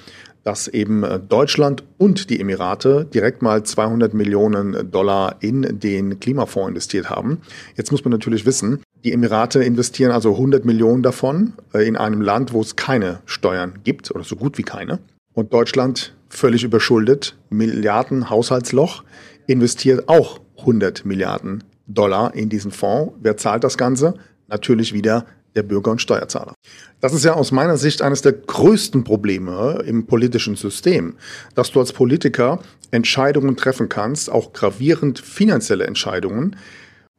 dass 0.50 0.66
eben 0.66 1.04
äh, 1.04 1.20
Deutschland 1.20 1.84
und 1.96 2.28
die 2.28 2.40
Emirate 2.40 3.04
direkt 3.04 3.40
mal 3.40 3.62
200 3.62 4.14
Millionen 4.14 4.90
Dollar 4.90 5.36
in 5.38 5.78
den 5.78 6.18
Klimafonds 6.18 6.70
investiert 6.70 7.08
haben. 7.08 7.42
Jetzt 7.76 7.92
muss 7.92 8.04
man 8.04 8.10
natürlich 8.10 8.44
wissen, 8.46 8.82
die 9.04 9.12
Emirate 9.12 9.62
investieren 9.62 10.10
also 10.10 10.32
100 10.32 10.64
Millionen 10.64 11.04
davon 11.04 11.52
äh, 11.72 11.86
in 11.86 11.96
einem 11.96 12.20
Land, 12.20 12.52
wo 12.52 12.62
es 12.62 12.74
keine 12.74 13.20
Steuern 13.26 13.74
gibt 13.84 14.10
oder 14.10 14.24
so 14.24 14.34
gut 14.34 14.58
wie 14.58 14.64
keine. 14.64 14.98
Und 15.34 15.52
Deutschland 15.52 16.16
völlig 16.28 16.64
überschuldet, 16.64 17.36
Milliarden 17.50 18.28
Haushaltsloch, 18.28 19.04
investiert 19.46 20.08
auch 20.08 20.40
100 20.58 21.04
Milliarden 21.04 21.62
Dollar 21.86 22.34
in 22.34 22.48
diesen 22.48 22.72
Fonds. 22.72 23.12
Wer 23.20 23.36
zahlt 23.36 23.62
das 23.62 23.78
Ganze? 23.78 24.14
Natürlich 24.48 24.92
wieder 24.94 25.26
der 25.54 25.62
Bürger 25.62 25.90
und 25.90 26.00
Steuerzahler. 26.00 26.54
Das 27.00 27.12
ist 27.12 27.24
ja 27.24 27.34
aus 27.34 27.52
meiner 27.52 27.76
Sicht 27.76 28.02
eines 28.02 28.22
der 28.22 28.32
größten 28.32 29.04
Probleme 29.04 29.82
im 29.86 30.06
politischen 30.06 30.56
System, 30.56 31.16
dass 31.54 31.70
du 31.70 31.80
als 31.80 31.92
Politiker 31.92 32.60
Entscheidungen 32.90 33.56
treffen 33.56 33.88
kannst, 33.88 34.30
auch 34.30 34.52
gravierend 34.52 35.18
finanzielle 35.18 35.86
Entscheidungen 35.86 36.56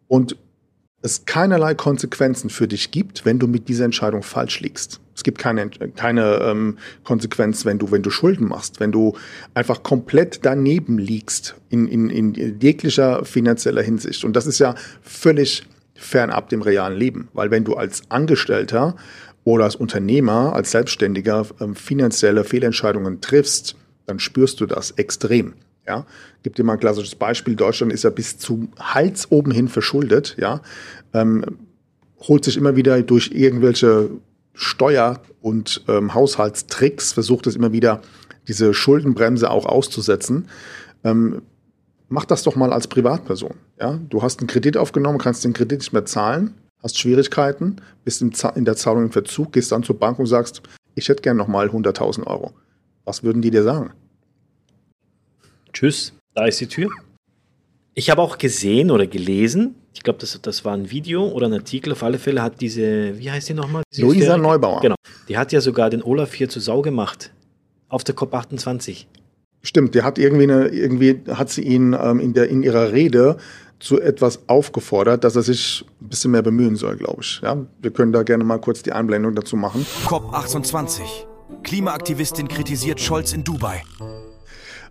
und 0.08 0.36
es 1.02 1.26
keinerlei 1.26 1.74
Konsequenzen 1.74 2.50
für 2.50 2.68
dich 2.68 2.92
gibt, 2.92 3.26
wenn 3.26 3.40
du 3.40 3.48
mit 3.48 3.68
dieser 3.68 3.86
Entscheidung 3.86 4.22
falsch 4.22 4.60
liegst. 4.60 5.00
Es 5.16 5.24
gibt 5.24 5.40
keine, 5.40 5.70
keine 5.70 6.40
ähm, 6.44 6.78
Konsequenz, 7.04 7.66
wenn 7.66 7.80
du, 7.80 7.92
wenn 7.92 8.04
du 8.04 8.10
Schulden 8.10 8.48
machst, 8.48 8.80
wenn 8.80 8.92
du 8.92 9.18
einfach 9.54 9.84
komplett 9.84 10.40
daneben 10.44 10.98
liegst 10.98 11.56
in, 11.70 11.88
in, 11.88 12.10
in 12.10 12.60
jeglicher 12.60 13.26
finanzieller 13.26 13.82
Hinsicht. 13.82 14.24
Und 14.24 14.36
das 14.36 14.46
ist 14.46 14.60
ja 14.60 14.76
völlig 15.02 15.64
fernab 16.02 16.50
dem 16.50 16.62
realen 16.62 16.98
Leben, 16.98 17.30
weil 17.34 17.52
wenn 17.52 17.64
du 17.64 17.76
als 17.76 18.04
Angestellter 18.10 18.96
oder 19.44 19.66
als 19.66 19.76
Unternehmer, 19.76 20.54
als 20.54 20.72
Selbstständiger 20.72 21.46
ähm, 21.60 21.76
finanzielle 21.76 22.44
Fehlentscheidungen 22.44 23.22
triffst, 23.22 23.76
dann 24.06 24.20
spürst 24.20 24.60
du 24.60 24.66
das 24.66 24.92
extrem. 24.92 25.54
Ja, 25.88 26.06
gibt 26.44 26.58
dir 26.58 26.64
mal 26.64 26.74
ein 26.74 26.80
klassisches 26.80 27.16
Beispiel. 27.16 27.56
Deutschland 27.56 27.92
ist 27.92 28.04
ja 28.04 28.12
bis 28.12 28.38
zum 28.38 28.70
Hals 28.80 29.32
oben 29.32 29.52
hin 29.52 29.68
verschuldet. 29.68 30.36
Ja, 30.40 30.62
ähm, 31.14 31.44
holt 32.28 32.46
sich 32.46 32.58
immer 32.58 32.76
wieder 32.76 33.02
durch 33.02 33.32
irgendwelche 33.34 34.12
Steuer- 34.54 35.22
und 35.42 35.84
ähm, 35.88 36.14
Haushaltstricks, 36.14 37.14
versucht 37.14 37.48
es 37.48 37.56
immer 37.56 37.72
wieder, 37.72 38.02
diese 38.48 38.74
Schuldenbremse 38.74 39.50
auch 39.50 39.66
auszusetzen. 39.66 40.48
Ähm, 41.04 41.42
mach 42.12 42.26
das 42.26 42.44
doch 42.44 42.56
mal 42.56 42.72
als 42.72 42.88
Privatperson. 42.88 43.56
Ja? 43.80 44.00
Du 44.10 44.22
hast 44.22 44.40
einen 44.40 44.48
Kredit 44.48 44.78
aufgenommen, 44.78 45.18
kannst 45.18 45.44
den 45.44 45.54
Kredit 45.54 45.80
nicht 45.80 45.94
mehr 45.94 46.06
zahlen, 46.06 46.54
hast 46.84 47.00
Schwierigkeiten, 47.00 47.78
bist 48.04 48.22
in 48.22 48.66
der 48.66 48.76
Zahlung 48.76 49.06
im 49.06 49.12
Verzug, 49.12 49.54
gehst 49.54 49.72
dann 49.72 49.82
zur 49.82 49.98
Bank 49.98 50.20
und 50.20 50.28
sagst, 50.28 50.62
ich 50.94 51.10
hätte 51.10 51.22
gern 51.24 51.38
nochmal 51.38 51.70
100.000 51.70 52.28
Euro. 52.28 52.52
Was 53.06 53.24
würden 53.24 53.42
die 53.42 53.50
dir 53.50 53.64
sagen? 53.64 53.92
Tschüss, 55.74 56.14
da 56.36 56.46
ist 56.46 56.60
die 56.60 56.68
Tür. 56.68 56.90
Ich 57.94 58.10
habe 58.10 58.22
auch 58.22 58.38
gesehen 58.38 58.92
oder 58.92 59.08
gelesen, 59.08 59.76
ich 59.94 60.04
glaube, 60.04 60.20
das, 60.20 60.40
das 60.42 60.64
war 60.64 60.74
ein 60.74 60.92
Video 60.92 61.28
oder 61.28 61.48
ein 61.48 61.54
Artikel, 61.54 61.92
auf 61.94 62.04
alle 62.04 62.18
Fälle 62.20 62.42
hat 62.42 62.62
diese, 62.62 63.18
wie 63.18 63.30
heißt 63.30 63.50
die 63.50 63.54
nochmal? 63.54 63.84
Luisa 63.98 64.38
Neubauer. 64.38 64.82
Genau. 64.82 64.96
Die 65.28 65.38
hat 65.38 65.52
ja 65.52 65.62
sogar 65.62 65.90
den 65.90 66.02
Olaf 66.04 66.34
hier 66.34 66.50
zu 66.50 66.60
Sau 66.60 66.82
gemacht. 66.82 67.32
Auf 67.90 68.04
der 68.06 68.16
COP28. 68.16 69.06
Stimmt, 69.64 69.94
der 69.94 70.04
hat 70.04 70.18
irgendwie, 70.18 70.44
eine, 70.44 70.68
irgendwie 70.70 71.22
hat 71.30 71.50
sie 71.50 71.62
ihn 71.62 71.94
ähm, 72.00 72.20
in, 72.20 72.34
der, 72.34 72.50
in 72.50 72.64
ihrer 72.64 72.92
Rede 72.92 73.38
zu 73.80 74.00
etwas 74.00 74.48
aufgefordert, 74.48 75.24
dass 75.24 75.36
er 75.36 75.42
sich 75.42 75.86
ein 76.02 76.10
bisschen 76.10 76.32
mehr 76.32 76.42
bemühen 76.42 76.76
soll, 76.76 76.98
glaube 76.98 77.22
ich. 77.22 77.42
Ja, 77.44 77.58
wir 77.82 77.92
können 77.92 78.12
da 78.12 78.24
gerne 78.24 78.44
mal 78.44 78.60
kurz 78.60 78.84
die 78.84 78.92
Einblendung 78.92 79.36
dazu 79.36 79.56
machen. 79.56 79.86
COP28. 80.06 81.02
Klimaaktivistin 81.64 82.48
kritisiert 82.48 83.00
Scholz 83.00 83.34
in 83.34 83.44
Dubai. 83.44 83.84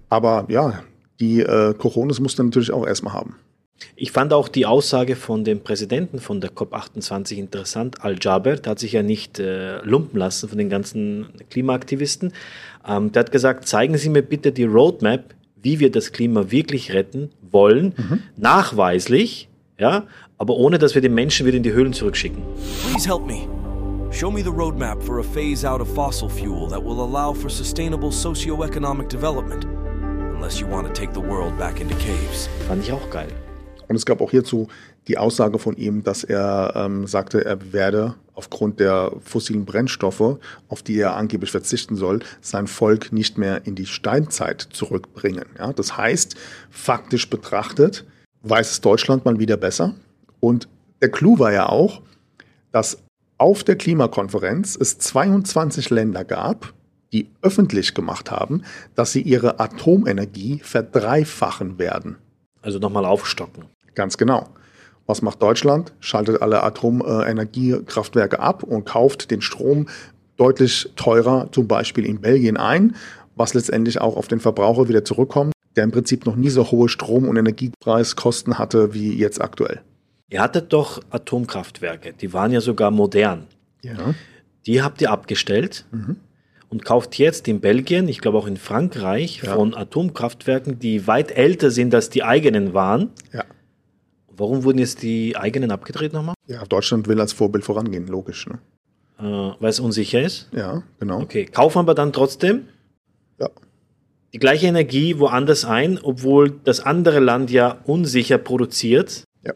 Aber 0.09 0.45
ja, 0.49 0.83
die 1.21 1.41
äh, 1.41 1.75
Coronas 1.75 2.21
musste 2.21 2.43
natürlich 2.43 2.73
auch 2.73 2.87
erstmal 2.87 3.15
haben. 3.15 3.37
Ich 3.97 4.13
fand 4.13 4.33
auch 4.33 4.49
die 4.49 4.67
Aussage 4.67 5.17
von 5.17 5.45
dem 5.45 5.61
Präsidenten 5.61 6.21
von 6.21 6.41
der 6.41 6.51
COP28 6.51 7.37
interessant, 7.37 8.03
Al-Jaber. 8.03 8.57
Der 8.57 8.71
hat 8.73 8.79
sich 8.79 8.93
ja 8.93 9.03
nicht 9.03 9.39
äh, 9.39 9.79
lumpen 9.83 10.19
lassen 10.19 10.49
von 10.49 10.59
den 10.59 10.69
ganzen 10.69 11.27
Klimaaktivisten. 11.51 12.33
Ähm, 12.87 13.13
der 13.13 13.21
hat 13.21 13.33
gesagt, 13.33 13.67
zeigen 13.67 13.97
Sie 13.97 14.09
mir 14.09 14.23
bitte 14.23 14.53
die 14.53 14.65
Roadmap, 14.65 15.35
wie 15.63 15.81
wir 15.81 15.91
das 15.91 16.13
Klima 16.13 16.51
wirklich 16.51 16.93
retten 16.93 17.31
wollen, 17.51 17.95
mhm. 17.97 18.23
nachweislich, 18.37 19.49
ja, 19.79 20.07
aber 20.39 20.57
ohne, 20.57 20.79
dass 20.79 20.95
wir 20.95 21.03
den 21.03 21.15
Menschen 21.15 21.47
wieder 21.47 21.57
in 21.57 21.63
die 21.63 21.73
Höhlen 21.73 21.93
zurückschicken. 21.93 22.43
Please 22.91 23.07
help 23.07 23.27
me. 23.27 23.47
Show 24.11 24.31
me 24.31 24.43
the 24.43 24.51
roadmap 24.51 25.03
for 25.03 25.21
a 25.21 25.23
phase 25.23 25.65
out 25.65 25.81
of 25.81 25.89
fossil 25.95 26.29
fuel 26.29 26.69
that 26.69 26.83
will 26.83 27.01
allow 27.01 27.33
for 27.33 27.49
sustainable 27.49 28.11
socio-economic 28.11 29.09
development. 29.09 29.67
Unless 30.35 30.61
you 30.61 30.67
want 30.67 30.87
to 30.87 30.93
take 30.93 31.13
the 31.13 31.21
world 31.21 31.57
back 31.59 31.81
into 31.81 31.95
caves. 31.97 32.49
Fand 32.67 32.83
ich 32.83 32.93
auch 32.93 33.11
geil. 33.11 33.29
Und 33.91 33.97
es 33.97 34.07
gab 34.07 34.21
auch 34.21 34.31
hierzu 34.31 34.69
die 35.09 35.19
Aussage 35.19 35.59
von 35.59 35.77
ihm, 35.77 36.05
dass 36.05 36.23
er 36.23 36.75
ähm, 36.77 37.09
sagte, 37.09 37.45
er 37.45 37.73
werde 37.73 38.15
aufgrund 38.35 38.79
der 38.79 39.11
fossilen 39.19 39.65
Brennstoffe, 39.65 40.39
auf 40.69 40.83
die 40.85 40.97
er 41.01 41.17
angeblich 41.17 41.51
verzichten 41.51 41.97
soll, 41.97 42.21
sein 42.41 42.69
Volk 42.69 43.13
nicht 43.13 43.37
mehr 43.37 43.67
in 43.67 43.75
die 43.75 43.87
Steinzeit 43.87 44.61
zurückbringen. 44.61 45.47
Ja, 45.59 45.73
das 45.73 45.97
heißt, 45.97 46.37
faktisch 46.71 47.29
betrachtet, 47.29 48.05
weiß 48.43 48.71
es 48.71 48.81
Deutschland 48.81 49.25
mal 49.25 49.41
wieder 49.41 49.57
besser. 49.57 49.97
Und 50.39 50.69
der 51.03 51.11
Clou 51.11 51.41
war 51.41 51.53
ja 51.53 51.69
auch, 51.69 52.01
dass 52.71 52.99
auf 53.39 53.65
der 53.65 53.75
Klimakonferenz 53.75 54.77
es 54.81 54.99
22 54.99 55.91
Länder 55.91 56.25
gab, 56.25 56.75
die 57.13 57.29
öffentlich 57.43 57.95
gemacht 57.95 58.31
haben, 58.31 58.63
dass 58.95 59.11
sie 59.11 59.23
ihre 59.23 59.59
Atomenergie 59.59 60.61
verdreifachen 60.63 61.81
werden. 61.81 62.19
Also 62.63 62.79
nochmal 62.79 63.05
aufstocken. 63.05 63.65
Ganz 64.01 64.17
genau. 64.17 64.49
Was 65.05 65.21
macht 65.21 65.43
Deutschland? 65.43 65.93
Schaltet 66.01 66.41
alle 66.41 66.63
Atomenergiekraftwerke 66.63 68.41
ab 68.41 68.63
und 68.63 68.87
kauft 68.87 69.31
den 69.31 69.43
Strom 69.43 69.89
deutlich 70.39 70.89
teurer, 70.97 71.51
zum 71.53 71.69
Beispiel 71.69 72.07
in 72.07 72.23
Belgien 72.23 72.57
ein, 72.57 72.97
was 73.37 73.53
letztendlich 73.53 74.01
auch 74.01 74.17
auf 74.17 74.27
den 74.27 74.41
Verbraucher 74.41 74.89
wieder 74.89 75.05
zurückkommt, 75.05 75.53
der 75.77 75.85
im 75.85 75.91
Prinzip 75.91 76.25
noch 76.25 76.35
nie 76.35 76.49
so 76.49 76.71
hohe 76.71 76.89
Strom- 76.89 77.29
und 77.29 77.37
Energiepreiskosten 77.37 78.59
hatte 78.59 78.95
wie 78.95 79.13
jetzt 79.19 79.43
aktuell. 79.43 79.83
Ihr 80.31 80.41
hattet 80.41 80.73
doch 80.73 81.03
Atomkraftwerke, 81.11 82.15
die 82.15 82.33
waren 82.33 82.53
ja 82.53 82.63
sogar 82.63 82.91
modern. 82.91 83.49
Ja. 83.83 84.15
Die 84.65 84.81
habt 84.81 85.03
ihr 85.03 85.11
abgestellt 85.11 85.85
mhm. 85.93 86.17
und 86.71 86.87
kauft 86.87 87.19
jetzt 87.19 87.49
in 87.49 87.61
Belgien, 87.61 88.09
ich 88.09 88.23
glaube 88.23 88.39
auch 88.39 88.47
in 88.47 88.57
Frankreich, 88.57 89.43
ja. 89.43 89.57
von 89.57 89.75
Atomkraftwerken, 89.75 90.79
die 90.79 91.07
weit 91.07 91.33
älter 91.33 91.71
sind 91.71 91.95
als 91.95 92.09
die 92.09 92.25
eigenen 92.25 92.73
waren. 92.73 93.11
Ja. 93.35 93.45
Warum 94.41 94.65
wurden 94.65 94.79
jetzt 94.79 95.03
die 95.03 95.37
eigenen 95.37 95.71
abgedreht 95.71 96.15
nochmal? 96.15 96.35
Ja, 96.47 96.65
Deutschland 96.65 97.07
will 97.09 97.21
als 97.21 97.35
Vorbild 97.35 97.63
vorangehen, 97.63 98.07
logisch. 98.07 98.47
Ne? 98.47 98.59
Äh, 99.19 99.23
weil 99.61 99.69
es 99.69 99.81
unsicher 99.81 100.23
ist? 100.23 100.49
Ja, 100.53 100.83
genau. 100.99 101.21
Okay, 101.21 101.45
kaufen 101.45 101.79
aber 101.79 101.93
dann 101.93 102.15
trotzdem 102.15 102.69
ja. 103.39 103.51
die 104.33 104.39
gleiche 104.39 104.67
Energie 104.67 105.19
woanders 105.19 105.67
ein, 105.67 105.99
obwohl 106.03 106.53
das 106.65 106.81
andere 106.81 107.21
Land 107.21 107.51
ja 107.51 107.83
unsicher 107.85 108.39
produziert. 108.39 109.25
Ja. 109.45 109.53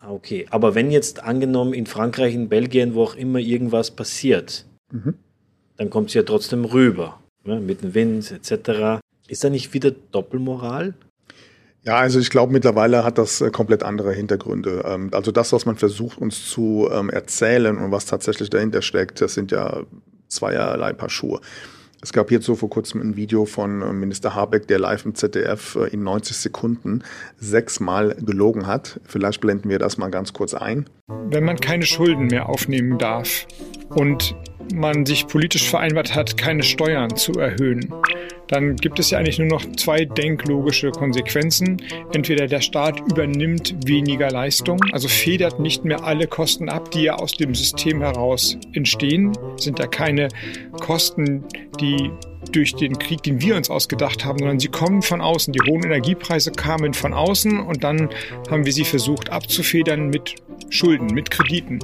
Ah, 0.00 0.10
okay, 0.10 0.46
aber 0.48 0.74
wenn 0.74 0.90
jetzt 0.90 1.22
angenommen 1.22 1.74
in 1.74 1.84
Frankreich, 1.84 2.34
in 2.34 2.48
Belgien, 2.48 2.94
wo 2.94 3.02
auch 3.02 3.14
immer 3.14 3.40
irgendwas 3.40 3.90
passiert, 3.90 4.64
mhm. 4.90 5.16
dann 5.76 5.90
kommt 5.90 6.08
es 6.08 6.14
ja 6.14 6.22
trotzdem 6.22 6.64
rüber, 6.64 7.20
ne, 7.44 7.60
mit 7.60 7.82
dem 7.82 7.92
Wind 7.92 8.30
etc. 8.32 9.02
Ist 9.28 9.44
da 9.44 9.50
nicht 9.50 9.74
wieder 9.74 9.90
Doppelmoral? 9.90 10.94
Ja, 11.88 11.96
also 11.96 12.20
ich 12.20 12.28
glaube, 12.28 12.52
mittlerweile 12.52 13.02
hat 13.02 13.16
das 13.16 13.40
äh, 13.40 13.50
komplett 13.50 13.82
andere 13.82 14.12
Hintergründe. 14.12 14.84
Ähm, 14.86 15.08
also 15.12 15.32
das, 15.32 15.54
was 15.54 15.64
man 15.64 15.76
versucht 15.76 16.18
uns 16.18 16.50
zu 16.50 16.86
ähm, 16.92 17.08
erzählen 17.08 17.78
und 17.78 17.90
was 17.90 18.04
tatsächlich 18.04 18.50
dahinter 18.50 18.82
steckt, 18.82 19.22
das 19.22 19.32
sind 19.32 19.52
ja 19.52 19.84
zweierlei 20.28 20.92
Paar 20.92 21.08
Schuhe. 21.08 21.40
Es 22.02 22.12
gab 22.12 22.28
hierzu 22.28 22.56
vor 22.56 22.68
kurzem 22.68 23.00
ein 23.00 23.16
Video 23.16 23.46
von 23.46 23.80
äh, 23.80 23.90
Minister 23.94 24.34
Habeck, 24.34 24.68
der 24.68 24.78
live 24.78 25.06
im 25.06 25.14
ZDF 25.14 25.76
äh, 25.76 25.88
in 25.88 26.02
90 26.02 26.36
Sekunden 26.36 27.04
sechsmal 27.38 28.14
gelogen 28.20 28.66
hat. 28.66 29.00
Vielleicht 29.06 29.40
blenden 29.40 29.70
wir 29.70 29.78
das 29.78 29.96
mal 29.96 30.10
ganz 30.10 30.34
kurz 30.34 30.52
ein. 30.52 30.90
Wenn 31.06 31.44
man 31.44 31.56
keine 31.56 31.86
Schulden 31.86 32.26
mehr 32.26 32.50
aufnehmen 32.50 32.98
darf 32.98 33.46
und 33.88 34.34
man 34.74 35.06
sich 35.06 35.26
politisch 35.26 35.70
vereinbart 35.70 36.14
hat, 36.14 36.36
keine 36.36 36.64
Steuern 36.64 37.16
zu 37.16 37.32
erhöhen, 37.32 37.94
dann 38.48 38.76
gibt 38.76 38.98
es 38.98 39.10
ja 39.10 39.18
eigentlich 39.18 39.38
nur 39.38 39.48
noch 39.48 39.64
zwei 39.76 40.04
denklogische 40.04 40.90
Konsequenzen. 40.90 41.82
Entweder 42.12 42.46
der 42.46 42.60
Staat 42.60 43.00
übernimmt 43.00 43.74
weniger 43.86 44.30
Leistung, 44.30 44.80
also 44.92 45.08
federt 45.08 45.60
nicht 45.60 45.84
mehr 45.84 46.04
alle 46.04 46.26
Kosten 46.26 46.68
ab, 46.68 46.90
die 46.90 47.02
ja 47.02 47.14
aus 47.14 47.32
dem 47.32 47.54
System 47.54 48.00
heraus 48.00 48.58
entstehen, 48.72 49.32
sind 49.56 49.78
da 49.78 49.86
keine 49.86 50.28
Kosten, 50.80 51.44
die 51.80 52.10
durch 52.52 52.74
den 52.74 52.98
Krieg, 52.98 53.22
den 53.22 53.40
wir 53.42 53.56
uns 53.56 53.68
ausgedacht 53.68 54.24
haben, 54.24 54.38
sondern 54.38 54.58
sie 54.58 54.68
kommen 54.68 55.02
von 55.02 55.20
außen. 55.20 55.52
Die 55.52 55.60
hohen 55.70 55.82
Energiepreise 55.84 56.50
kamen 56.52 56.94
von 56.94 57.12
außen 57.12 57.60
und 57.60 57.84
dann 57.84 58.08
haben 58.50 58.64
wir 58.64 58.72
sie 58.72 58.84
versucht 58.84 59.30
abzufedern 59.30 60.08
mit 60.08 60.36
Schulden, 60.70 61.06
mit 61.06 61.30
Krediten. 61.30 61.78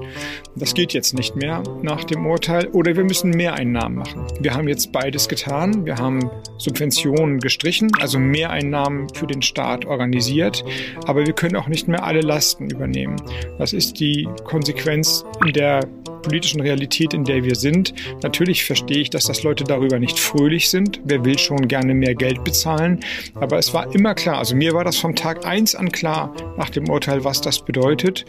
Das 0.56 0.74
geht 0.74 0.92
jetzt 0.92 1.14
nicht 1.14 1.36
mehr 1.36 1.62
nach 1.82 2.04
dem 2.04 2.26
Urteil 2.26 2.68
oder 2.68 2.96
wir 2.96 3.04
müssen 3.04 3.30
Mehreinnahmen 3.30 3.98
machen. 3.98 4.26
Wir 4.40 4.54
haben 4.54 4.68
jetzt 4.68 4.92
beides 4.92 5.28
getan. 5.28 5.84
Wir 5.84 5.96
haben 5.96 6.30
Subventionen 6.58 7.40
gestrichen, 7.40 7.90
also 8.00 8.18
Mehreinnahmen 8.18 9.08
für 9.14 9.26
den 9.26 9.42
Staat 9.42 9.84
organisiert, 9.84 10.64
aber 11.06 11.26
wir 11.26 11.32
können 11.32 11.56
auch 11.56 11.68
nicht 11.68 11.88
mehr 11.88 12.04
alle 12.04 12.20
Lasten 12.20 12.70
übernehmen. 12.70 13.16
Das 13.58 13.72
ist 13.72 14.00
die 14.00 14.28
Konsequenz 14.44 15.24
in 15.44 15.52
der 15.52 15.80
politischen 16.24 16.60
Realität, 16.60 17.14
in 17.14 17.24
der 17.24 17.44
wir 17.44 17.54
sind. 17.54 17.94
Natürlich 18.22 18.64
verstehe 18.64 18.98
ich, 18.98 19.10
dass 19.10 19.24
das 19.24 19.42
Leute 19.42 19.64
darüber 19.64 19.98
nicht 19.98 20.18
fröhlich 20.18 20.70
sind. 20.70 21.00
Wer 21.04 21.24
will 21.24 21.38
schon 21.38 21.68
gerne 21.68 21.94
mehr 21.94 22.14
Geld 22.14 22.44
bezahlen? 22.44 23.00
Aber 23.34 23.58
es 23.58 23.72
war 23.74 23.94
immer 23.94 24.14
klar, 24.14 24.38
also 24.38 24.56
mir 24.56 24.72
war 24.72 24.84
das 24.84 24.96
vom 24.96 25.14
Tag 25.14 25.46
eins 25.46 25.74
an 25.74 25.92
klar 25.92 26.34
nach 26.56 26.70
dem 26.70 26.88
Urteil, 26.88 27.24
was 27.24 27.40
das 27.40 27.64
bedeutet. 27.64 28.24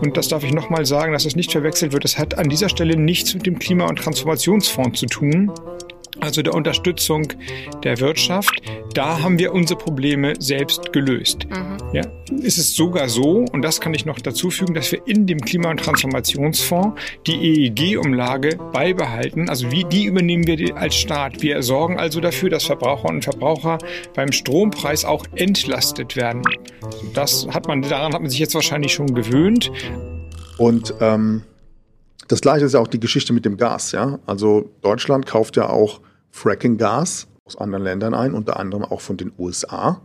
Und 0.00 0.16
das 0.16 0.28
darf 0.28 0.44
ich 0.44 0.52
nochmal 0.52 0.86
sagen, 0.86 1.12
dass 1.12 1.26
es 1.26 1.36
nicht 1.36 1.52
verwechselt 1.52 1.92
wird. 1.92 2.04
Es 2.04 2.18
hat 2.18 2.38
an 2.38 2.48
dieser 2.48 2.68
Stelle 2.68 2.96
nichts 2.96 3.34
mit 3.34 3.46
dem 3.46 3.58
Klima- 3.58 3.86
und 3.86 3.96
Transformationsfonds 3.96 5.00
zu 5.00 5.06
tun 5.06 5.52
also 6.20 6.42
der 6.42 6.54
Unterstützung 6.54 7.32
der 7.82 7.98
Wirtschaft, 8.00 8.60
da 8.94 9.22
haben 9.22 9.38
wir 9.38 9.52
unsere 9.52 9.78
Probleme 9.78 10.34
selbst 10.38 10.92
gelöst. 10.92 11.46
Mhm. 11.48 11.69
Ja, 11.92 12.02
ist 12.42 12.56
es 12.56 12.76
sogar 12.76 13.08
so, 13.08 13.44
und 13.52 13.62
das 13.62 13.80
kann 13.80 13.92
ich 13.94 14.06
noch 14.06 14.20
dazu 14.20 14.50
fügen, 14.50 14.74
dass 14.74 14.92
wir 14.92 15.04
in 15.08 15.26
dem 15.26 15.40
Klima- 15.40 15.70
und 15.70 15.80
Transformationsfonds 15.80 17.00
die 17.26 17.66
EEG-Umlage 17.66 18.56
beibehalten. 18.72 19.48
Also 19.48 19.72
wie 19.72 19.82
die 19.84 20.04
übernehmen 20.04 20.46
wir 20.46 20.76
als 20.76 20.94
Staat. 20.94 21.42
Wir 21.42 21.60
sorgen 21.64 21.98
also 21.98 22.20
dafür, 22.20 22.48
dass 22.48 22.64
Verbraucherinnen 22.64 23.16
und 23.16 23.24
Verbraucher 23.24 23.78
beim 24.14 24.30
Strompreis 24.30 25.04
auch 25.04 25.26
entlastet 25.34 26.14
werden. 26.14 26.42
Das 27.14 27.48
hat 27.48 27.66
man, 27.66 27.82
daran 27.82 28.14
hat 28.14 28.20
man 28.22 28.30
sich 28.30 28.38
jetzt 28.38 28.54
wahrscheinlich 28.54 28.92
schon 28.92 29.12
gewöhnt. 29.12 29.72
Und 30.58 30.94
ähm, 31.00 31.42
das 32.28 32.40
gleiche 32.40 32.66
ist 32.66 32.74
ja 32.74 32.80
auch 32.80 32.86
die 32.86 33.00
Geschichte 33.00 33.32
mit 33.32 33.44
dem 33.44 33.56
Gas, 33.56 33.90
ja. 33.90 34.20
Also 34.26 34.70
Deutschland 34.82 35.26
kauft 35.26 35.56
ja 35.56 35.68
auch 35.68 36.00
Fracking-Gas 36.30 37.26
aus 37.44 37.56
anderen 37.56 37.82
Ländern 37.82 38.14
ein, 38.14 38.32
unter 38.32 38.60
anderem 38.60 38.84
auch 38.84 39.00
von 39.00 39.16
den 39.16 39.32
USA. 39.36 40.02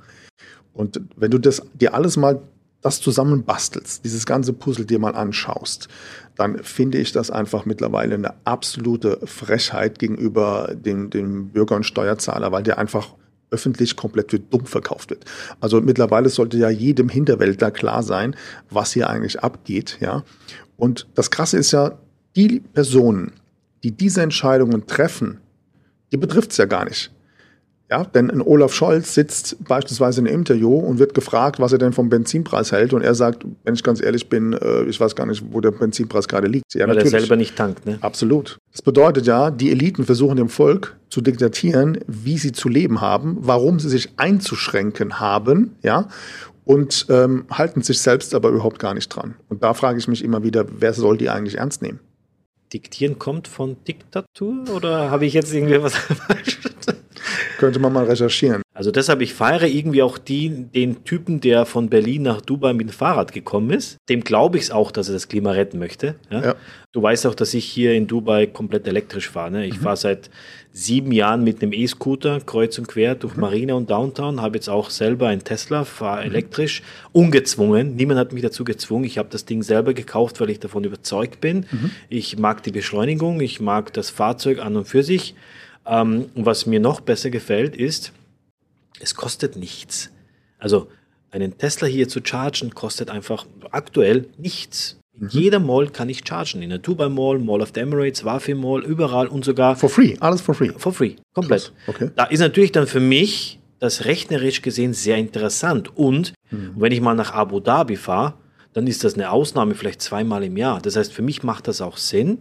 Und 0.76 1.02
wenn 1.16 1.32
du 1.32 1.40
das 1.40 1.64
dir 1.74 1.96
alles 1.96 2.18
mal 2.18 2.42
das 2.82 3.02
zusammenbastelst, 3.02 4.06
dieses 4.06 4.28
ganze 4.28 4.54
Puzzle 4.54 4.86
dir 4.86 5.00
mal 5.00 5.16
anschaust, 5.16 5.88
dann 6.36 6.64
finde 6.64 7.00
ich 7.00 7.12
das 7.12 7.32
einfach 7.32 7.66
mittlerweile 7.66 8.14
eine 8.14 8.36
absolute 8.44 9.20
Frechheit 9.26 9.98
gegenüber 9.98 10.76
dem, 10.76 11.10
dem 11.10 11.50
Bürger 11.50 11.78
und 11.78 11.86
Steuerzahler, 11.86 12.52
weil 12.52 12.62
der 12.62 12.78
einfach 12.78 13.16
öffentlich 13.50 13.96
komplett 13.96 14.32
für 14.32 14.40
dumm 14.40 14.66
verkauft 14.66 15.10
wird. 15.10 15.26
Also 15.62 15.82
mittlerweile 15.82 16.30
sollte 16.30 16.58
ja 16.58 16.70
jedem 16.70 17.10
Hinterwäldler 17.10 17.72
klar 17.72 18.04
sein, 18.04 18.36
was 18.70 18.92
hier 18.94 19.10
eigentlich 19.10 19.40
abgeht, 19.40 19.98
ja. 20.02 20.24
Und 20.78 21.08
das 21.16 21.32
Krasse 21.32 21.58
ist 21.58 21.72
ja, 21.72 21.98
die 22.36 22.60
Personen, 22.60 23.32
die 23.84 23.92
diese 23.92 24.22
Entscheidungen 24.22 24.88
treffen, 24.88 25.40
die 26.12 26.18
betrifft 26.18 26.52
es 26.52 26.58
ja 26.58 26.66
gar 26.66 26.86
nicht. 26.86 27.15
Ja, 27.90 28.04
denn 28.04 28.32
ein 28.32 28.42
Olaf 28.42 28.74
Scholz 28.74 29.14
sitzt 29.14 29.64
beispielsweise 29.64 30.22
in 30.22 30.28
einem 30.28 30.40
Interview 30.40 30.76
und 30.76 30.98
wird 30.98 31.14
gefragt, 31.14 31.60
was 31.60 31.72
er 31.72 31.78
denn 31.78 31.94
vom 31.94 32.10
Benzinpreis 32.10 32.72
hält. 32.72 32.94
Und 32.94 33.04
er 33.04 33.14
sagt, 33.14 33.46
wenn 33.64 33.76
ich 33.76 33.84
ganz 33.84 34.02
ehrlich 34.02 34.28
bin, 34.28 34.54
äh, 34.54 34.84
ich 34.86 35.00
weiß 35.00 35.16
gar 35.16 35.28
nicht, 35.28 35.44
wo 35.52 35.62
der 35.62 35.70
Benzinpreis 35.70 36.28
gerade 36.28 36.48
liegt. 36.48 36.74
Ja, 36.74 36.88
Weil 36.88 36.96
natürlich. 36.96 37.14
er 37.14 37.20
selber 37.20 37.36
nicht 37.36 37.56
tankt, 37.56 37.86
ne? 37.86 38.00
Absolut. 38.02 38.58
Das 38.72 38.82
bedeutet 38.82 39.28
ja, 39.28 39.52
die 39.52 39.70
Eliten 39.72 40.04
versuchen 40.04 40.36
dem 40.36 40.50
Volk 40.50 40.96
zu 41.10 41.22
diktatieren, 41.22 42.00
wie 42.08 42.40
sie 42.40 42.54
zu 42.54 42.70
leben 42.70 43.02
haben, 43.02 43.38
warum 43.42 43.80
sie 43.80 43.90
sich 43.90 44.10
einzuschränken 44.18 45.20
haben, 45.20 45.76
ja, 45.84 46.08
und 46.66 47.06
ähm, 47.10 47.46
halten 47.52 47.84
sich 47.84 48.00
selbst 48.00 48.34
aber 48.34 48.50
überhaupt 48.50 48.80
gar 48.80 48.96
nicht 48.96 49.10
dran. 49.10 49.36
Und 49.50 49.62
da 49.62 49.76
frage 49.76 50.00
ich 50.00 50.08
mich 50.08 50.24
immer 50.24 50.42
wieder, 50.42 50.66
wer 50.80 50.94
soll 50.94 51.18
die 51.18 51.30
eigentlich 51.30 51.60
ernst 51.60 51.84
nehmen? 51.84 52.00
Diktieren 52.74 53.20
kommt 53.20 53.48
von 53.48 53.84
Diktatur 53.84 54.70
oder 54.74 55.12
habe 55.12 55.26
ich 55.26 55.34
jetzt 55.34 55.54
irgendwie 55.54 55.82
was 55.82 55.96
falsch? 55.98 56.60
Könnte 57.58 57.80
man 57.80 57.94
mal 57.94 58.06
recherchieren. 58.06 58.65
Also 58.76 58.92
deshalb, 58.92 59.22
ich 59.22 59.34
feiere 59.34 59.68
irgendwie 59.68 60.02
auch 60.02 60.18
die, 60.18 60.50
den 60.50 61.06
Typen, 61.06 61.40
der 61.40 61.66
von 61.66 61.90
Berlin 61.90 62.24
nach 62.24 62.42
Dubai 62.42 62.74
mit 62.74 62.90
dem 62.90 62.94
Fahrrad 62.94 63.32
gekommen 63.32 63.70
ist. 63.70 63.96
Dem 64.10 64.22
glaube 64.22 64.58
ich 64.58 64.66
es 64.66 64.72
auch, 64.72 64.92
dass 64.92 65.08
er 65.08 65.14
das 65.14 65.30
Klima 65.30 65.52
retten 65.52 65.80
möchte. 65.80 66.16
Ja? 66.30 66.44
Ja. 66.44 66.56
Du 66.92 67.02
weißt 67.02 67.26
auch, 67.26 67.36
dass 67.36 67.54
ich 67.54 67.64
hier 67.64 67.94
in 67.94 68.06
Dubai 68.06 68.48
komplett 68.48 68.86
elektrisch 68.86 69.30
fahre. 69.30 69.52
Ne? 69.52 69.66
Ich 69.66 69.78
mhm. 69.78 69.84
fahre 69.84 69.96
seit 69.96 70.30
sieben 70.74 71.14
Jahren 71.14 71.46
mit 71.46 71.64
einem 71.64 71.72
E-Scooter 71.72 72.42
kreuz 72.42 72.78
und 72.78 72.90
quer 72.90 73.16
durch 73.16 73.36
mhm. 73.36 73.42
Marina 73.42 73.74
und 73.76 73.90
Downtown. 73.90 74.42
Habe 74.42 74.58
jetzt 74.58 74.68
auch 74.68 74.90
selber 74.90 75.30
einen 75.30 75.46
Tesla, 75.46 75.86
fahre 75.86 76.26
mhm. 76.26 76.32
elektrisch, 76.32 76.84
ungezwungen. 77.14 77.96
Niemand 77.96 78.20
hat 78.20 78.34
mich 78.34 78.44
dazu 78.44 78.66
gezwungen. 78.66 79.06
Ich 79.06 79.18
habe 79.18 79.30
das 79.32 79.46
Ding 79.46 79.64
selber 79.64 79.94
gekauft, 79.94 80.42
weil 80.42 80.50
ich 80.50 80.60
davon 80.60 80.84
überzeugt 80.84 81.40
bin. 81.40 81.66
Mhm. 81.72 81.92
Ich 82.10 82.38
mag 82.38 82.62
die 82.64 82.72
Beschleunigung, 82.72 83.40
ich 83.40 83.62
mag 83.62 83.94
das 83.94 84.10
Fahrzeug 84.10 84.60
an 84.60 84.76
und 84.76 84.86
für 84.86 85.02
sich. 85.02 85.34
Ähm, 85.88 86.26
was 86.36 86.66
mir 86.66 86.82
noch 86.82 87.00
besser 87.00 87.30
gefällt, 87.30 87.78
ist, 87.78 88.12
es 89.00 89.16
kostet 89.16 89.56
nichts. 89.56 90.12
Also 90.58 90.88
einen 91.32 91.58
Tesla 91.58 91.88
hier 91.88 92.08
zu 92.08 92.22
chargen 92.24 92.74
kostet 92.74 93.10
einfach 93.10 93.46
aktuell 93.72 94.28
nichts. 94.38 95.00
In 95.14 95.24
mhm. 95.24 95.30
jeder 95.30 95.60
Mall 95.60 95.90
kann 95.90 96.10
ich 96.10 96.28
chargen. 96.28 96.62
In 96.62 96.70
der 96.70 96.80
Dubai 96.80 97.10
Mall, 97.10 97.40
Mall 97.40 97.62
of 97.62 97.72
the 97.74 97.82
Emirates, 97.82 98.26
Wafi 98.26 98.54
Mall, 98.54 98.84
überall 98.84 99.28
und 99.28 99.46
sogar. 99.46 99.76
For 99.76 99.90
free, 99.90 100.16
alles 100.20 100.42
for 100.42 100.56
free. 100.56 100.72
For 100.78 100.94
free, 100.94 101.16
komplett. 101.34 101.72
Okay. 101.88 102.10
Da 102.16 102.26
ist 102.26 102.40
natürlich 102.40 102.72
dann 102.72 102.88
für 102.88 103.00
mich 103.00 103.60
das 103.80 104.06
rechnerisch 104.06 104.62
gesehen 104.62 104.94
sehr 104.94 105.18
interessant. 105.18 105.96
Und 105.96 106.34
mhm. 106.52 106.74
wenn 106.78 106.92
ich 106.92 107.02
mal 107.02 107.16
nach 107.16 107.34
Abu 107.34 107.60
Dhabi 107.60 107.96
fahre, 107.96 108.36
dann 108.74 108.88
ist 108.88 109.04
das 109.04 109.14
eine 109.14 109.32
Ausnahme 109.32 109.76
vielleicht 109.76 110.02
zweimal 110.02 110.44
im 110.44 110.58
Jahr. 110.58 110.82
Das 110.82 110.96
heißt, 110.98 111.14
für 111.14 111.22
mich 111.22 111.44
macht 111.44 111.68
das 111.68 111.82
auch 111.82 111.98
Sinn. 111.98 112.40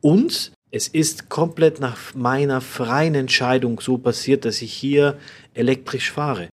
Und 0.00 0.52
es 0.74 0.88
ist 0.88 1.28
komplett 1.28 1.78
nach 1.78 2.16
meiner 2.16 2.60
freien 2.60 3.14
Entscheidung 3.14 3.80
so 3.80 3.96
passiert, 3.96 4.44
dass 4.44 4.60
ich 4.60 4.72
hier 4.72 5.16
elektrisch 5.54 6.10
fahre. 6.10 6.48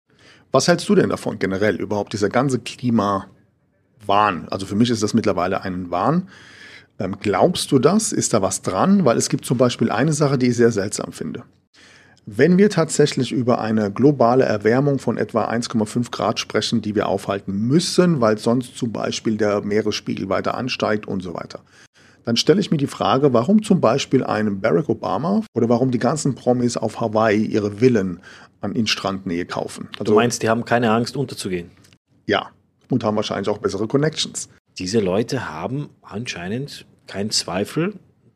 Was 0.52 0.68
hältst 0.68 0.88
du 0.90 0.94
denn 0.94 1.10
davon 1.10 1.40
generell 1.40 1.78
überhaupt, 1.78 2.14
dieser 2.14 2.30
ganze 2.30 2.60
Klimawahn? 2.60 3.28
Also 4.52 4.68
für 4.68 4.76
mich 4.76 4.92
ist 4.92 5.02
das 5.02 5.16
mittlerweile 5.16 5.64
ein 5.64 5.90
Wahn. 5.90 6.30
Ähm, 7.00 7.18
glaubst 7.20 7.72
du 7.72 7.80
das? 7.80 8.12
Ist 8.12 8.36
da 8.36 8.44
was 8.44 8.62
dran? 8.62 9.06
Weil 9.06 9.18
es 9.18 9.28
gibt 9.28 9.44
zum 9.44 9.58
Beispiel 9.58 9.90
eine 9.90 10.14
Sache, 10.14 10.38
die 10.38 10.50
ich 10.50 10.56
sehr 10.56 10.72
seltsam 10.72 11.14
finde. 11.14 11.42
Wenn 12.28 12.60
wir 12.60 12.70
tatsächlich 12.70 13.32
über 13.32 13.60
eine 13.60 13.92
globale 13.92 14.44
Erwärmung 14.44 15.00
von 15.00 15.18
etwa 15.18 15.50
1,5 15.50 16.12
Grad 16.12 16.40
sprechen, 16.40 16.84
die 16.84 16.94
wir 16.94 17.08
aufhalten 17.08 17.54
müssen, 17.54 18.22
weil 18.22 18.38
sonst 18.38 18.78
zum 18.78 18.92
Beispiel 18.92 19.38
der 19.38 19.62
Meeresspiegel 19.62 20.30
weiter 20.30 20.54
ansteigt 20.54 21.08
und 21.08 21.24
so 21.24 21.34
weiter, 21.34 21.62
dann 22.24 22.38
stelle 22.38 22.60
ich 22.60 22.72
mir 22.72 22.78
die 22.78 22.88
Frage, 22.88 23.34
warum 23.34 23.64
zum 23.64 23.82
Beispiel 23.82 24.24
einem 24.24 24.62
Barack 24.62 24.90
Obama 24.90 25.44
oder 25.54 25.70
warum 25.70 25.92
die 25.92 26.00
ganzen 26.00 26.36
Promis 26.36 26.78
auf 26.78 27.00
Hawaii 27.00 27.46
ihre 27.46 27.80
Villen 27.80 28.20
an 28.62 28.74
in 28.74 28.88
Strandnähe 28.88 29.46
kaufen. 29.46 29.90
Also, 29.94 30.14
du 30.14 30.16
meinst, 30.16 30.44
die 30.44 30.50
haben 30.50 30.66
keine 30.66 30.92
Angst 30.92 31.18
unterzugehen? 31.18 31.72
Ja, 32.28 32.52
und 32.90 33.04
haben 33.04 33.16
wahrscheinlich 33.16 33.50
auch 33.50 33.58
bessere 33.58 33.88
Connections. 33.88 34.50
Diese 34.78 35.00
Leute 35.00 35.50
haben 35.50 35.90
anscheinend 36.02 36.86
keinen 37.08 37.32
Zweifel, 37.32 37.94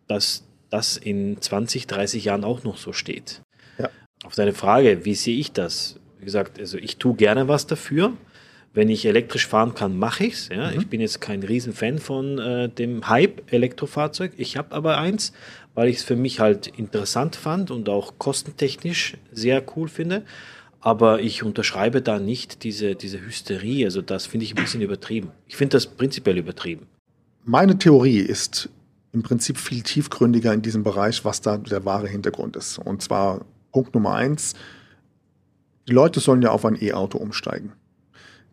dass 0.07 0.43
das 0.69 0.97
in 0.97 1.41
20, 1.41 1.87
30 1.87 2.25
Jahren 2.25 2.43
auch 2.43 2.63
noch 2.63 2.77
so 2.77 2.91
steht. 2.91 3.41
Ja. 3.77 3.89
Auf 4.23 4.35
deine 4.35 4.53
Frage, 4.53 5.05
wie 5.05 5.15
sehe 5.15 5.37
ich 5.37 5.51
das? 5.51 5.99
Wie 6.19 6.25
gesagt, 6.25 6.59
also 6.59 6.77
ich 6.77 6.97
tue 6.97 7.15
gerne 7.15 7.47
was 7.47 7.67
dafür. 7.67 8.13
Wenn 8.75 8.89
ich 8.89 9.05
elektrisch 9.05 9.47
fahren 9.47 9.73
kann, 9.73 9.97
mache 9.97 10.25
ich's. 10.25 10.49
Ja? 10.49 10.69
Mhm. 10.69 10.79
Ich 10.79 10.87
bin 10.87 10.99
jetzt 10.99 11.21
kein 11.21 11.41
Riesenfan 11.43 11.97
von 11.97 12.37
äh, 12.37 12.69
dem 12.69 13.07
Hype 13.07 13.51
Elektrofahrzeug. 13.51 14.33
Ich 14.35 14.57
habe 14.57 14.75
aber 14.75 14.97
eins, 14.97 15.31
weil 15.73 15.87
ich 15.87 15.97
es 15.97 16.03
für 16.03 16.17
mich 16.17 16.41
halt 16.41 16.67
interessant 16.67 17.37
fand 17.37 17.71
und 17.71 17.87
auch 17.87 18.19
kostentechnisch 18.19 19.15
sehr 19.31 19.63
cool 19.75 19.87
finde. 19.87 20.23
Aber 20.81 21.21
ich 21.21 21.41
unterschreibe 21.41 22.01
da 22.01 22.19
nicht 22.19 22.63
diese, 22.63 22.95
diese 22.95 23.25
Hysterie. 23.25 23.85
Also 23.85 24.01
das 24.01 24.25
finde 24.25 24.43
ich 24.43 24.51
ein 24.51 24.61
bisschen 24.61 24.81
übertrieben. 24.81 25.31
Ich 25.47 25.55
finde 25.55 25.77
das 25.77 25.87
prinzipiell 25.87 26.37
übertrieben. 26.37 26.85
Meine 27.45 27.77
Theorie 27.79 28.19
ist 28.19 28.69
im 29.13 29.23
Prinzip 29.23 29.57
viel 29.57 29.83
tiefgründiger 29.83 30.53
in 30.53 30.61
diesem 30.61 30.83
Bereich, 30.83 31.23
was 31.23 31.39
da 31.39 31.57
der 31.57 31.85
wahre 31.85 32.09
Hintergrund 32.09 32.57
ist. 32.57 32.77
Und 32.77 33.01
zwar 33.01 33.45
Punkt 33.71 33.95
Nummer 33.95 34.15
eins. 34.15 34.53
Die 35.87 35.93
Leute 35.93 36.19
sollen 36.19 36.41
ja 36.41 36.51
auf 36.51 36.65
ein 36.65 36.77
E-Auto 36.79 37.17
umsteigen. 37.17 37.71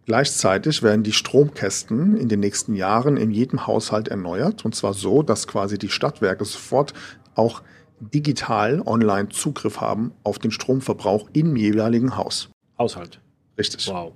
Gleichzeitig 0.04 0.82
werden 0.82 1.04
die 1.04 1.12
Stromkästen 1.12 2.16
in 2.16 2.28
den 2.28 2.40
nächsten 2.40 2.74
Jahren 2.74 3.16
in 3.16 3.30
jedem 3.30 3.66
Haushalt 3.66 4.08
erneuert. 4.08 4.64
Und 4.64 4.74
zwar 4.74 4.94
so, 4.94 5.22
dass 5.22 5.46
quasi 5.46 5.78
die 5.78 5.88
Stadtwerke 5.88 6.44
sofort 6.44 6.92
auch 7.34 7.62
digital 8.00 8.82
online 8.84 9.28
Zugriff 9.28 9.80
haben 9.80 10.12
auf 10.24 10.40
den 10.40 10.50
Stromverbrauch 10.50 11.28
im 11.32 11.54
jeweiligen 11.54 12.16
Haus. 12.16 12.50
Haushalt. 12.78 13.20
Richtig. 13.56 13.86
Wow. 13.88 14.12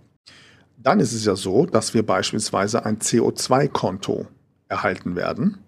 Dann 0.77 0.99
ist 0.99 1.13
es 1.13 1.25
ja 1.25 1.37
so, 1.37 1.67
dass 1.67 1.95
wir 1.95 2.05
beispielsweise 2.05 2.85
ein 2.85 2.99
CO2-Konto 2.99 4.27
erhalten 4.69 5.15
werden. 5.15 5.59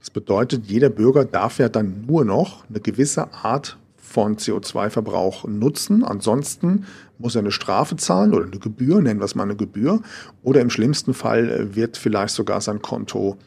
Das 0.00 0.10
bedeutet, 0.10 0.66
jeder 0.66 0.88
Bürger 0.88 1.24
darf 1.24 1.58
ja 1.58 1.68
dann 1.68 2.06
nur 2.06 2.24
noch 2.24 2.68
eine 2.68 2.80
gewisse 2.80 3.32
Art 3.34 3.78
von 3.96 4.36
CO2-Verbrauch 4.36 5.46
nutzen. 5.46 6.04
Ansonsten 6.04 6.86
muss 7.22 7.34
er 7.34 7.40
eine 7.40 7.52
Strafe 7.52 7.96
zahlen 7.96 8.34
oder 8.34 8.46
eine 8.46 8.58
Gebühr, 8.58 9.00
nennen 9.00 9.20
wir 9.20 9.24
es 9.24 9.34
mal 9.34 9.44
eine 9.44 9.56
Gebühr. 9.56 10.02
Oder 10.42 10.60
im 10.60 10.70
schlimmsten 10.70 11.14
Fall 11.14 11.48
äh, 11.48 11.74
wird 11.74 11.96
vielleicht 11.96 12.34
sogar 12.34 12.60
sein 12.60 12.82
Konto 12.82 13.38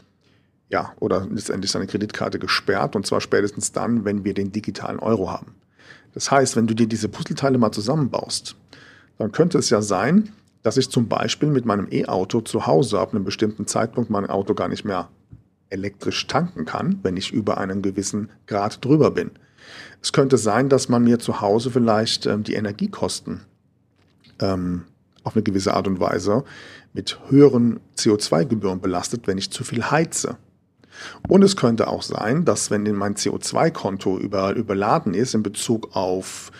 ja, 0.69 0.93
oder 0.99 1.27
letztendlich 1.29 1.71
seine 1.71 1.88
Kreditkarte 1.88 2.39
gesperrt 2.39 2.95
und 2.95 3.05
zwar 3.05 3.21
spätestens 3.21 3.71
dann, 3.71 4.03
wenn 4.03 4.23
wir 4.23 4.33
den 4.33 4.51
digitalen 4.51 4.99
Euro 4.99 5.31
haben. 5.31 5.55
Das 6.13 6.31
heißt, 6.31 6.55
wenn 6.55 6.67
du 6.67 6.73
dir 6.73 6.88
diese 6.88 7.09
Puzzleteile 7.09 7.57
mal 7.57 7.71
zusammenbaust, 7.71 8.55
dann 9.17 9.31
könnte 9.31 9.57
es 9.57 9.69
ja 9.69 9.81
sein, 9.81 10.29
dass 10.63 10.77
ich 10.77 10.89
zum 10.89 11.07
Beispiel 11.07 11.49
mit 11.49 11.65
meinem 11.65 11.88
E-Auto 11.91 12.41
zu 12.41 12.65
Hause 12.65 12.99
ab 12.99 13.13
einem 13.13 13.23
bestimmten 13.23 13.67
Zeitpunkt 13.67 14.09
mein 14.09 14.25
Auto 14.25 14.55
gar 14.55 14.67
nicht 14.67 14.85
mehr 14.85 15.09
elektrisch 15.69 16.25
tanken 16.27 16.65
kann, 16.65 16.99
wenn 17.03 17.17
ich 17.17 17.31
über 17.31 17.57
einen 17.57 17.81
gewissen 17.81 18.29
Grad 18.47 18.83
drüber 18.83 19.11
bin. 19.11 19.31
Es 20.01 20.13
könnte 20.13 20.38
sein, 20.38 20.69
dass 20.69 20.89
man 20.89 21.03
mir 21.03 21.19
zu 21.19 21.41
Hause 21.41 21.71
vielleicht 21.71 22.25
ähm, 22.25 22.43
die 22.43 22.53
Energiekosten 22.53 23.41
ähm, 24.39 24.85
auf 25.23 25.35
eine 25.35 25.43
gewisse 25.43 25.73
Art 25.73 25.87
und 25.87 25.99
Weise 25.99 26.43
mit 26.93 27.19
höheren 27.29 27.79
CO2-Gebühren 27.97 28.79
belastet, 28.79 29.27
wenn 29.27 29.37
ich 29.37 29.51
zu 29.51 29.63
viel 29.63 29.89
heize. 29.91 30.37
Und 31.27 31.43
es 31.43 31.55
könnte 31.55 31.87
auch 31.87 32.03
sein, 32.03 32.45
dass 32.45 32.71
wenn 32.71 32.83
mein 32.95 33.15
CO2-Konto 33.15 34.17
über, 34.17 34.53
überladen 34.53 35.13
ist 35.13 35.33
in 35.33 35.43
Bezug 35.43 35.95
auf 35.95 36.51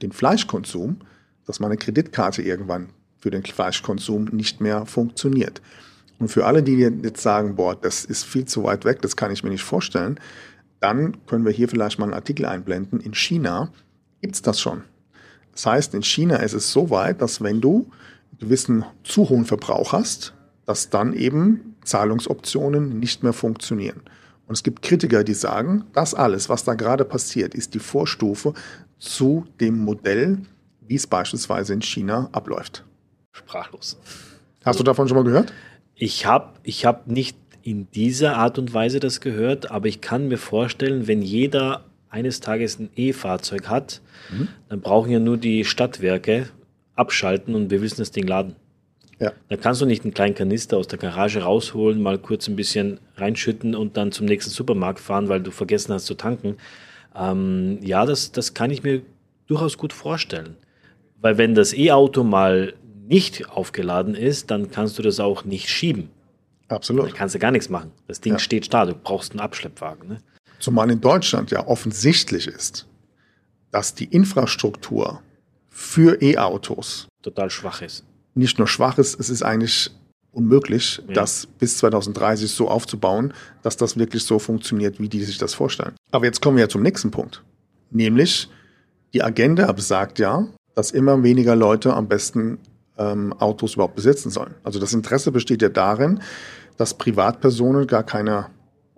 den 0.00 0.12
Fleischkonsum, 0.12 1.00
dass 1.46 1.60
meine 1.60 1.76
Kreditkarte 1.76 2.42
irgendwann 2.42 2.90
für 3.18 3.30
den 3.30 3.44
Fleischkonsum 3.44 4.24
nicht 4.32 4.60
mehr 4.60 4.86
funktioniert. 4.86 5.60
Und 6.18 6.28
für 6.28 6.46
alle, 6.46 6.62
die 6.62 6.76
jetzt 6.76 7.22
sagen, 7.22 7.56
boah, 7.56 7.74
das 7.74 8.04
ist 8.04 8.24
viel 8.24 8.44
zu 8.44 8.64
weit 8.64 8.84
weg, 8.84 9.02
das 9.02 9.16
kann 9.16 9.32
ich 9.32 9.42
mir 9.42 9.50
nicht 9.50 9.64
vorstellen, 9.64 10.18
dann 10.80 11.16
können 11.26 11.44
wir 11.44 11.52
hier 11.52 11.68
vielleicht 11.68 11.98
mal 11.98 12.06
einen 12.06 12.14
Artikel 12.14 12.46
einblenden. 12.46 13.00
In 13.00 13.14
China 13.14 13.72
gibt 14.20 14.34
es 14.34 14.42
das 14.42 14.60
schon. 14.60 14.82
Das 15.52 15.66
heißt, 15.66 15.94
in 15.94 16.02
China 16.02 16.36
ist 16.36 16.54
es 16.54 16.72
so 16.72 16.90
weit, 16.90 17.20
dass 17.22 17.42
wenn 17.42 17.60
du 17.60 17.90
einen 18.30 18.38
gewissen 18.38 18.84
zu 19.04 19.28
hohen 19.28 19.44
Verbrauch 19.44 19.92
hast, 19.92 20.34
dass 20.66 20.90
dann 20.90 21.12
eben 21.12 21.76
Zahlungsoptionen 21.84 22.98
nicht 22.98 23.22
mehr 23.22 23.32
funktionieren. 23.32 24.00
Und 24.46 24.54
es 24.54 24.62
gibt 24.62 24.82
Kritiker, 24.82 25.24
die 25.24 25.34
sagen, 25.34 25.84
das 25.92 26.14
alles, 26.14 26.48
was 26.48 26.64
da 26.64 26.74
gerade 26.74 27.04
passiert, 27.04 27.54
ist 27.54 27.74
die 27.74 27.78
Vorstufe 27.78 28.54
zu 28.98 29.46
dem 29.60 29.78
Modell, 29.78 30.38
wie 30.86 30.94
es 30.94 31.06
beispielsweise 31.06 31.72
in 31.72 31.82
China 31.82 32.28
abläuft. 32.32 32.84
Sprachlos. 33.32 33.98
Hast 34.64 34.78
du 34.78 34.84
davon 34.84 35.08
schon 35.08 35.16
mal 35.16 35.24
gehört? 35.24 35.52
Ich 35.94 36.26
habe 36.26 36.52
ich 36.62 36.84
hab 36.84 37.06
nicht 37.06 37.36
in 37.62 37.90
dieser 37.90 38.36
Art 38.36 38.58
und 38.58 38.74
Weise 38.74 39.00
das 39.00 39.20
gehört, 39.20 39.70
aber 39.70 39.86
ich 39.86 40.00
kann 40.00 40.28
mir 40.28 40.38
vorstellen, 40.38 41.06
wenn 41.06 41.22
jeder 41.22 41.84
eines 42.12 42.40
Tages 42.40 42.78
ein 42.78 42.90
E-Fahrzeug 42.94 43.68
hat, 43.68 44.02
mhm. 44.30 44.48
dann 44.68 44.80
brauchen 44.80 45.10
ja 45.10 45.18
nur 45.18 45.38
die 45.38 45.64
Stadtwerke 45.64 46.48
abschalten 46.94 47.54
und 47.54 47.70
wir 47.70 47.80
wissen 47.80 47.98
das 47.98 48.10
Ding 48.10 48.26
laden. 48.26 48.54
Ja. 49.18 49.32
Da 49.48 49.56
kannst 49.56 49.80
du 49.80 49.86
nicht 49.86 50.04
einen 50.04 50.12
kleinen 50.12 50.34
Kanister 50.34 50.76
aus 50.76 50.88
der 50.88 50.98
Garage 50.98 51.42
rausholen, 51.42 52.02
mal 52.02 52.18
kurz 52.18 52.48
ein 52.48 52.56
bisschen 52.56 53.00
reinschütten 53.16 53.74
und 53.74 53.96
dann 53.96 54.12
zum 54.12 54.26
nächsten 54.26 54.50
Supermarkt 54.50 55.00
fahren, 55.00 55.28
weil 55.28 55.40
du 55.40 55.50
vergessen 55.50 55.94
hast 55.94 56.06
zu 56.06 56.14
tanken. 56.14 56.56
Ähm, 57.16 57.78
ja, 57.82 58.04
das, 58.04 58.32
das 58.32 58.52
kann 58.52 58.70
ich 58.70 58.82
mir 58.82 59.02
durchaus 59.46 59.78
gut 59.78 59.92
vorstellen. 59.92 60.56
Weil 61.20 61.38
wenn 61.38 61.54
das 61.54 61.72
E-Auto 61.72 62.24
mal 62.24 62.74
nicht 63.08 63.48
aufgeladen 63.48 64.14
ist, 64.14 64.50
dann 64.50 64.70
kannst 64.70 64.98
du 64.98 65.02
das 65.02 65.18
auch 65.18 65.44
nicht 65.44 65.68
schieben. 65.68 66.10
Absolut. 66.68 67.06
Da 67.06 67.12
kannst 67.12 67.34
du 67.34 67.38
gar 67.38 67.52
nichts 67.52 67.70
machen. 67.70 67.92
Das 68.08 68.20
Ding 68.20 68.34
ja. 68.34 68.38
steht 68.38 68.72
da, 68.74 68.84
du 68.84 68.94
brauchst 68.94 69.32
einen 69.32 69.40
Abschleppwagen. 69.40 70.08
Ne? 70.08 70.18
Zumal 70.62 70.92
in 70.92 71.00
Deutschland 71.00 71.50
ja 71.50 71.66
offensichtlich 71.66 72.46
ist, 72.46 72.86
dass 73.72 73.96
die 73.96 74.04
Infrastruktur 74.04 75.20
für 75.68 76.22
E-Autos 76.22 77.08
total 77.20 77.50
schwach 77.50 77.82
ist. 77.82 78.04
Nicht 78.36 78.58
nur 78.58 78.68
schwach 78.68 78.96
ist, 78.96 79.18
es 79.18 79.28
ist 79.28 79.42
eigentlich 79.42 79.90
unmöglich, 80.30 81.02
ja. 81.08 81.14
das 81.14 81.48
bis 81.58 81.78
2030 81.78 82.48
so 82.48 82.68
aufzubauen, 82.68 83.34
dass 83.62 83.76
das 83.76 83.98
wirklich 83.98 84.22
so 84.22 84.38
funktioniert, 84.38 85.00
wie 85.00 85.08
die 85.08 85.24
sich 85.24 85.36
das 85.36 85.52
vorstellen. 85.52 85.96
Aber 86.12 86.26
jetzt 86.26 86.40
kommen 86.40 86.56
wir 86.56 86.62
ja 86.62 86.68
zum 86.68 86.82
nächsten 86.82 87.10
Punkt. 87.10 87.42
Nämlich, 87.90 88.48
die 89.14 89.22
Agenda 89.24 89.70
besagt 89.72 90.20
ja, 90.20 90.46
dass 90.76 90.92
immer 90.92 91.24
weniger 91.24 91.56
Leute 91.56 91.92
am 91.92 92.06
besten 92.06 92.58
ähm, 92.98 93.32
Autos 93.32 93.74
überhaupt 93.74 93.96
besitzen 93.96 94.30
sollen. 94.30 94.54
Also 94.62 94.78
das 94.78 94.92
Interesse 94.92 95.32
besteht 95.32 95.60
ja 95.60 95.70
darin, 95.70 96.20
dass 96.76 96.94
Privatpersonen 96.94 97.88
gar 97.88 98.04
keine 98.04 98.46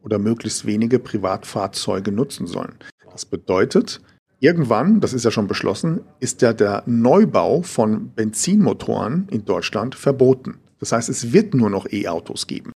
oder 0.04 0.18
möglichst 0.18 0.66
wenige 0.66 0.98
Privatfahrzeuge 0.98 2.12
nutzen 2.12 2.46
sollen. 2.46 2.74
Das 3.10 3.24
bedeutet, 3.24 4.00
irgendwann, 4.40 5.00
das 5.00 5.12
ist 5.12 5.24
ja 5.24 5.30
schon 5.30 5.46
beschlossen, 5.46 6.00
ist 6.20 6.42
ja 6.42 6.52
der 6.52 6.82
Neubau 6.86 7.62
von 7.62 8.10
Benzinmotoren 8.10 9.26
in 9.30 9.44
Deutschland 9.44 9.94
verboten. 9.94 10.58
Das 10.80 10.92
heißt, 10.92 11.08
es 11.08 11.32
wird 11.32 11.54
nur 11.54 11.70
noch 11.70 11.86
E-Autos 11.90 12.46
geben. 12.46 12.72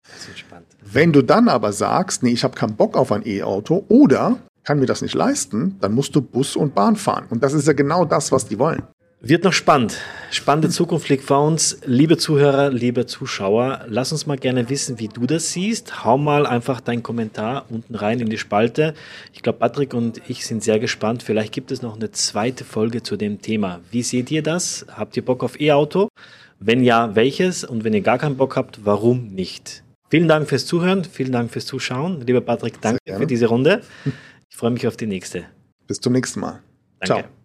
Wenn 0.82 1.12
du 1.12 1.22
dann 1.22 1.48
aber 1.48 1.72
sagst, 1.72 2.22
nee, 2.22 2.30
ich 2.30 2.44
habe 2.44 2.56
keinen 2.56 2.76
Bock 2.76 2.96
auf 2.96 3.12
ein 3.12 3.26
E-Auto 3.26 3.84
oder 3.88 4.38
kann 4.64 4.78
mir 4.78 4.86
das 4.86 5.02
nicht 5.02 5.14
leisten, 5.14 5.76
dann 5.80 5.94
musst 5.94 6.14
du 6.14 6.22
Bus 6.22 6.56
und 6.56 6.74
Bahn 6.74 6.96
fahren. 6.96 7.26
Und 7.30 7.42
das 7.42 7.52
ist 7.52 7.66
ja 7.66 7.74
genau 7.74 8.04
das, 8.04 8.32
was 8.32 8.46
die 8.46 8.58
wollen. 8.58 8.82
Wird 9.20 9.42
noch 9.42 9.52
spannend. 9.52 9.98
Spannende 10.30 10.68
Zukunft 10.68 11.08
liegt 11.08 11.24
vor 11.24 11.44
uns. 11.44 11.80
Liebe 11.84 12.18
Zuhörer, 12.18 12.70
liebe 12.70 13.04
Zuschauer, 13.06 13.84
lass 13.88 14.12
uns 14.12 14.26
mal 14.26 14.38
gerne 14.38 14.70
wissen, 14.70 15.00
wie 15.00 15.08
du 15.08 15.26
das 15.26 15.50
siehst. 15.50 16.04
Hau 16.04 16.16
mal 16.16 16.46
einfach 16.46 16.80
deinen 16.80 17.02
Kommentar 17.02 17.66
unten 17.68 17.96
rein 17.96 18.20
in 18.20 18.30
die 18.30 18.38
Spalte. 18.38 18.94
Ich 19.32 19.42
glaube, 19.42 19.58
Patrick 19.58 19.92
und 19.92 20.20
ich 20.28 20.46
sind 20.46 20.62
sehr 20.62 20.78
gespannt. 20.78 21.24
Vielleicht 21.24 21.52
gibt 21.52 21.72
es 21.72 21.82
noch 21.82 21.96
eine 21.96 22.12
zweite 22.12 22.64
Folge 22.64 23.02
zu 23.02 23.16
dem 23.16 23.42
Thema. 23.42 23.80
Wie 23.90 24.04
seht 24.04 24.30
ihr 24.30 24.44
das? 24.44 24.86
Habt 24.88 25.16
ihr 25.16 25.24
Bock 25.24 25.42
auf 25.42 25.60
E-Auto? 25.60 26.08
Wenn 26.60 26.84
ja, 26.84 27.16
welches? 27.16 27.64
Und 27.64 27.82
wenn 27.82 27.94
ihr 27.94 28.02
gar 28.02 28.18
keinen 28.18 28.36
Bock 28.36 28.54
habt, 28.54 28.84
warum 28.84 29.26
nicht? 29.26 29.82
Vielen 30.10 30.28
Dank 30.28 30.48
fürs 30.48 30.64
Zuhören, 30.64 31.04
vielen 31.04 31.32
Dank 31.32 31.50
fürs 31.50 31.66
Zuschauen. 31.66 32.20
Lieber 32.24 32.40
Patrick, 32.40 32.80
danke 32.80 33.00
für 33.04 33.26
diese 33.26 33.46
Runde. 33.46 33.82
Ich 34.48 34.56
freue 34.56 34.70
mich 34.70 34.86
auf 34.86 34.96
die 34.96 35.06
nächste. 35.06 35.44
Bis 35.88 36.00
zum 36.00 36.12
nächsten 36.12 36.38
Mal. 36.38 36.60
Danke. 37.00 37.24
Ciao. 37.24 37.37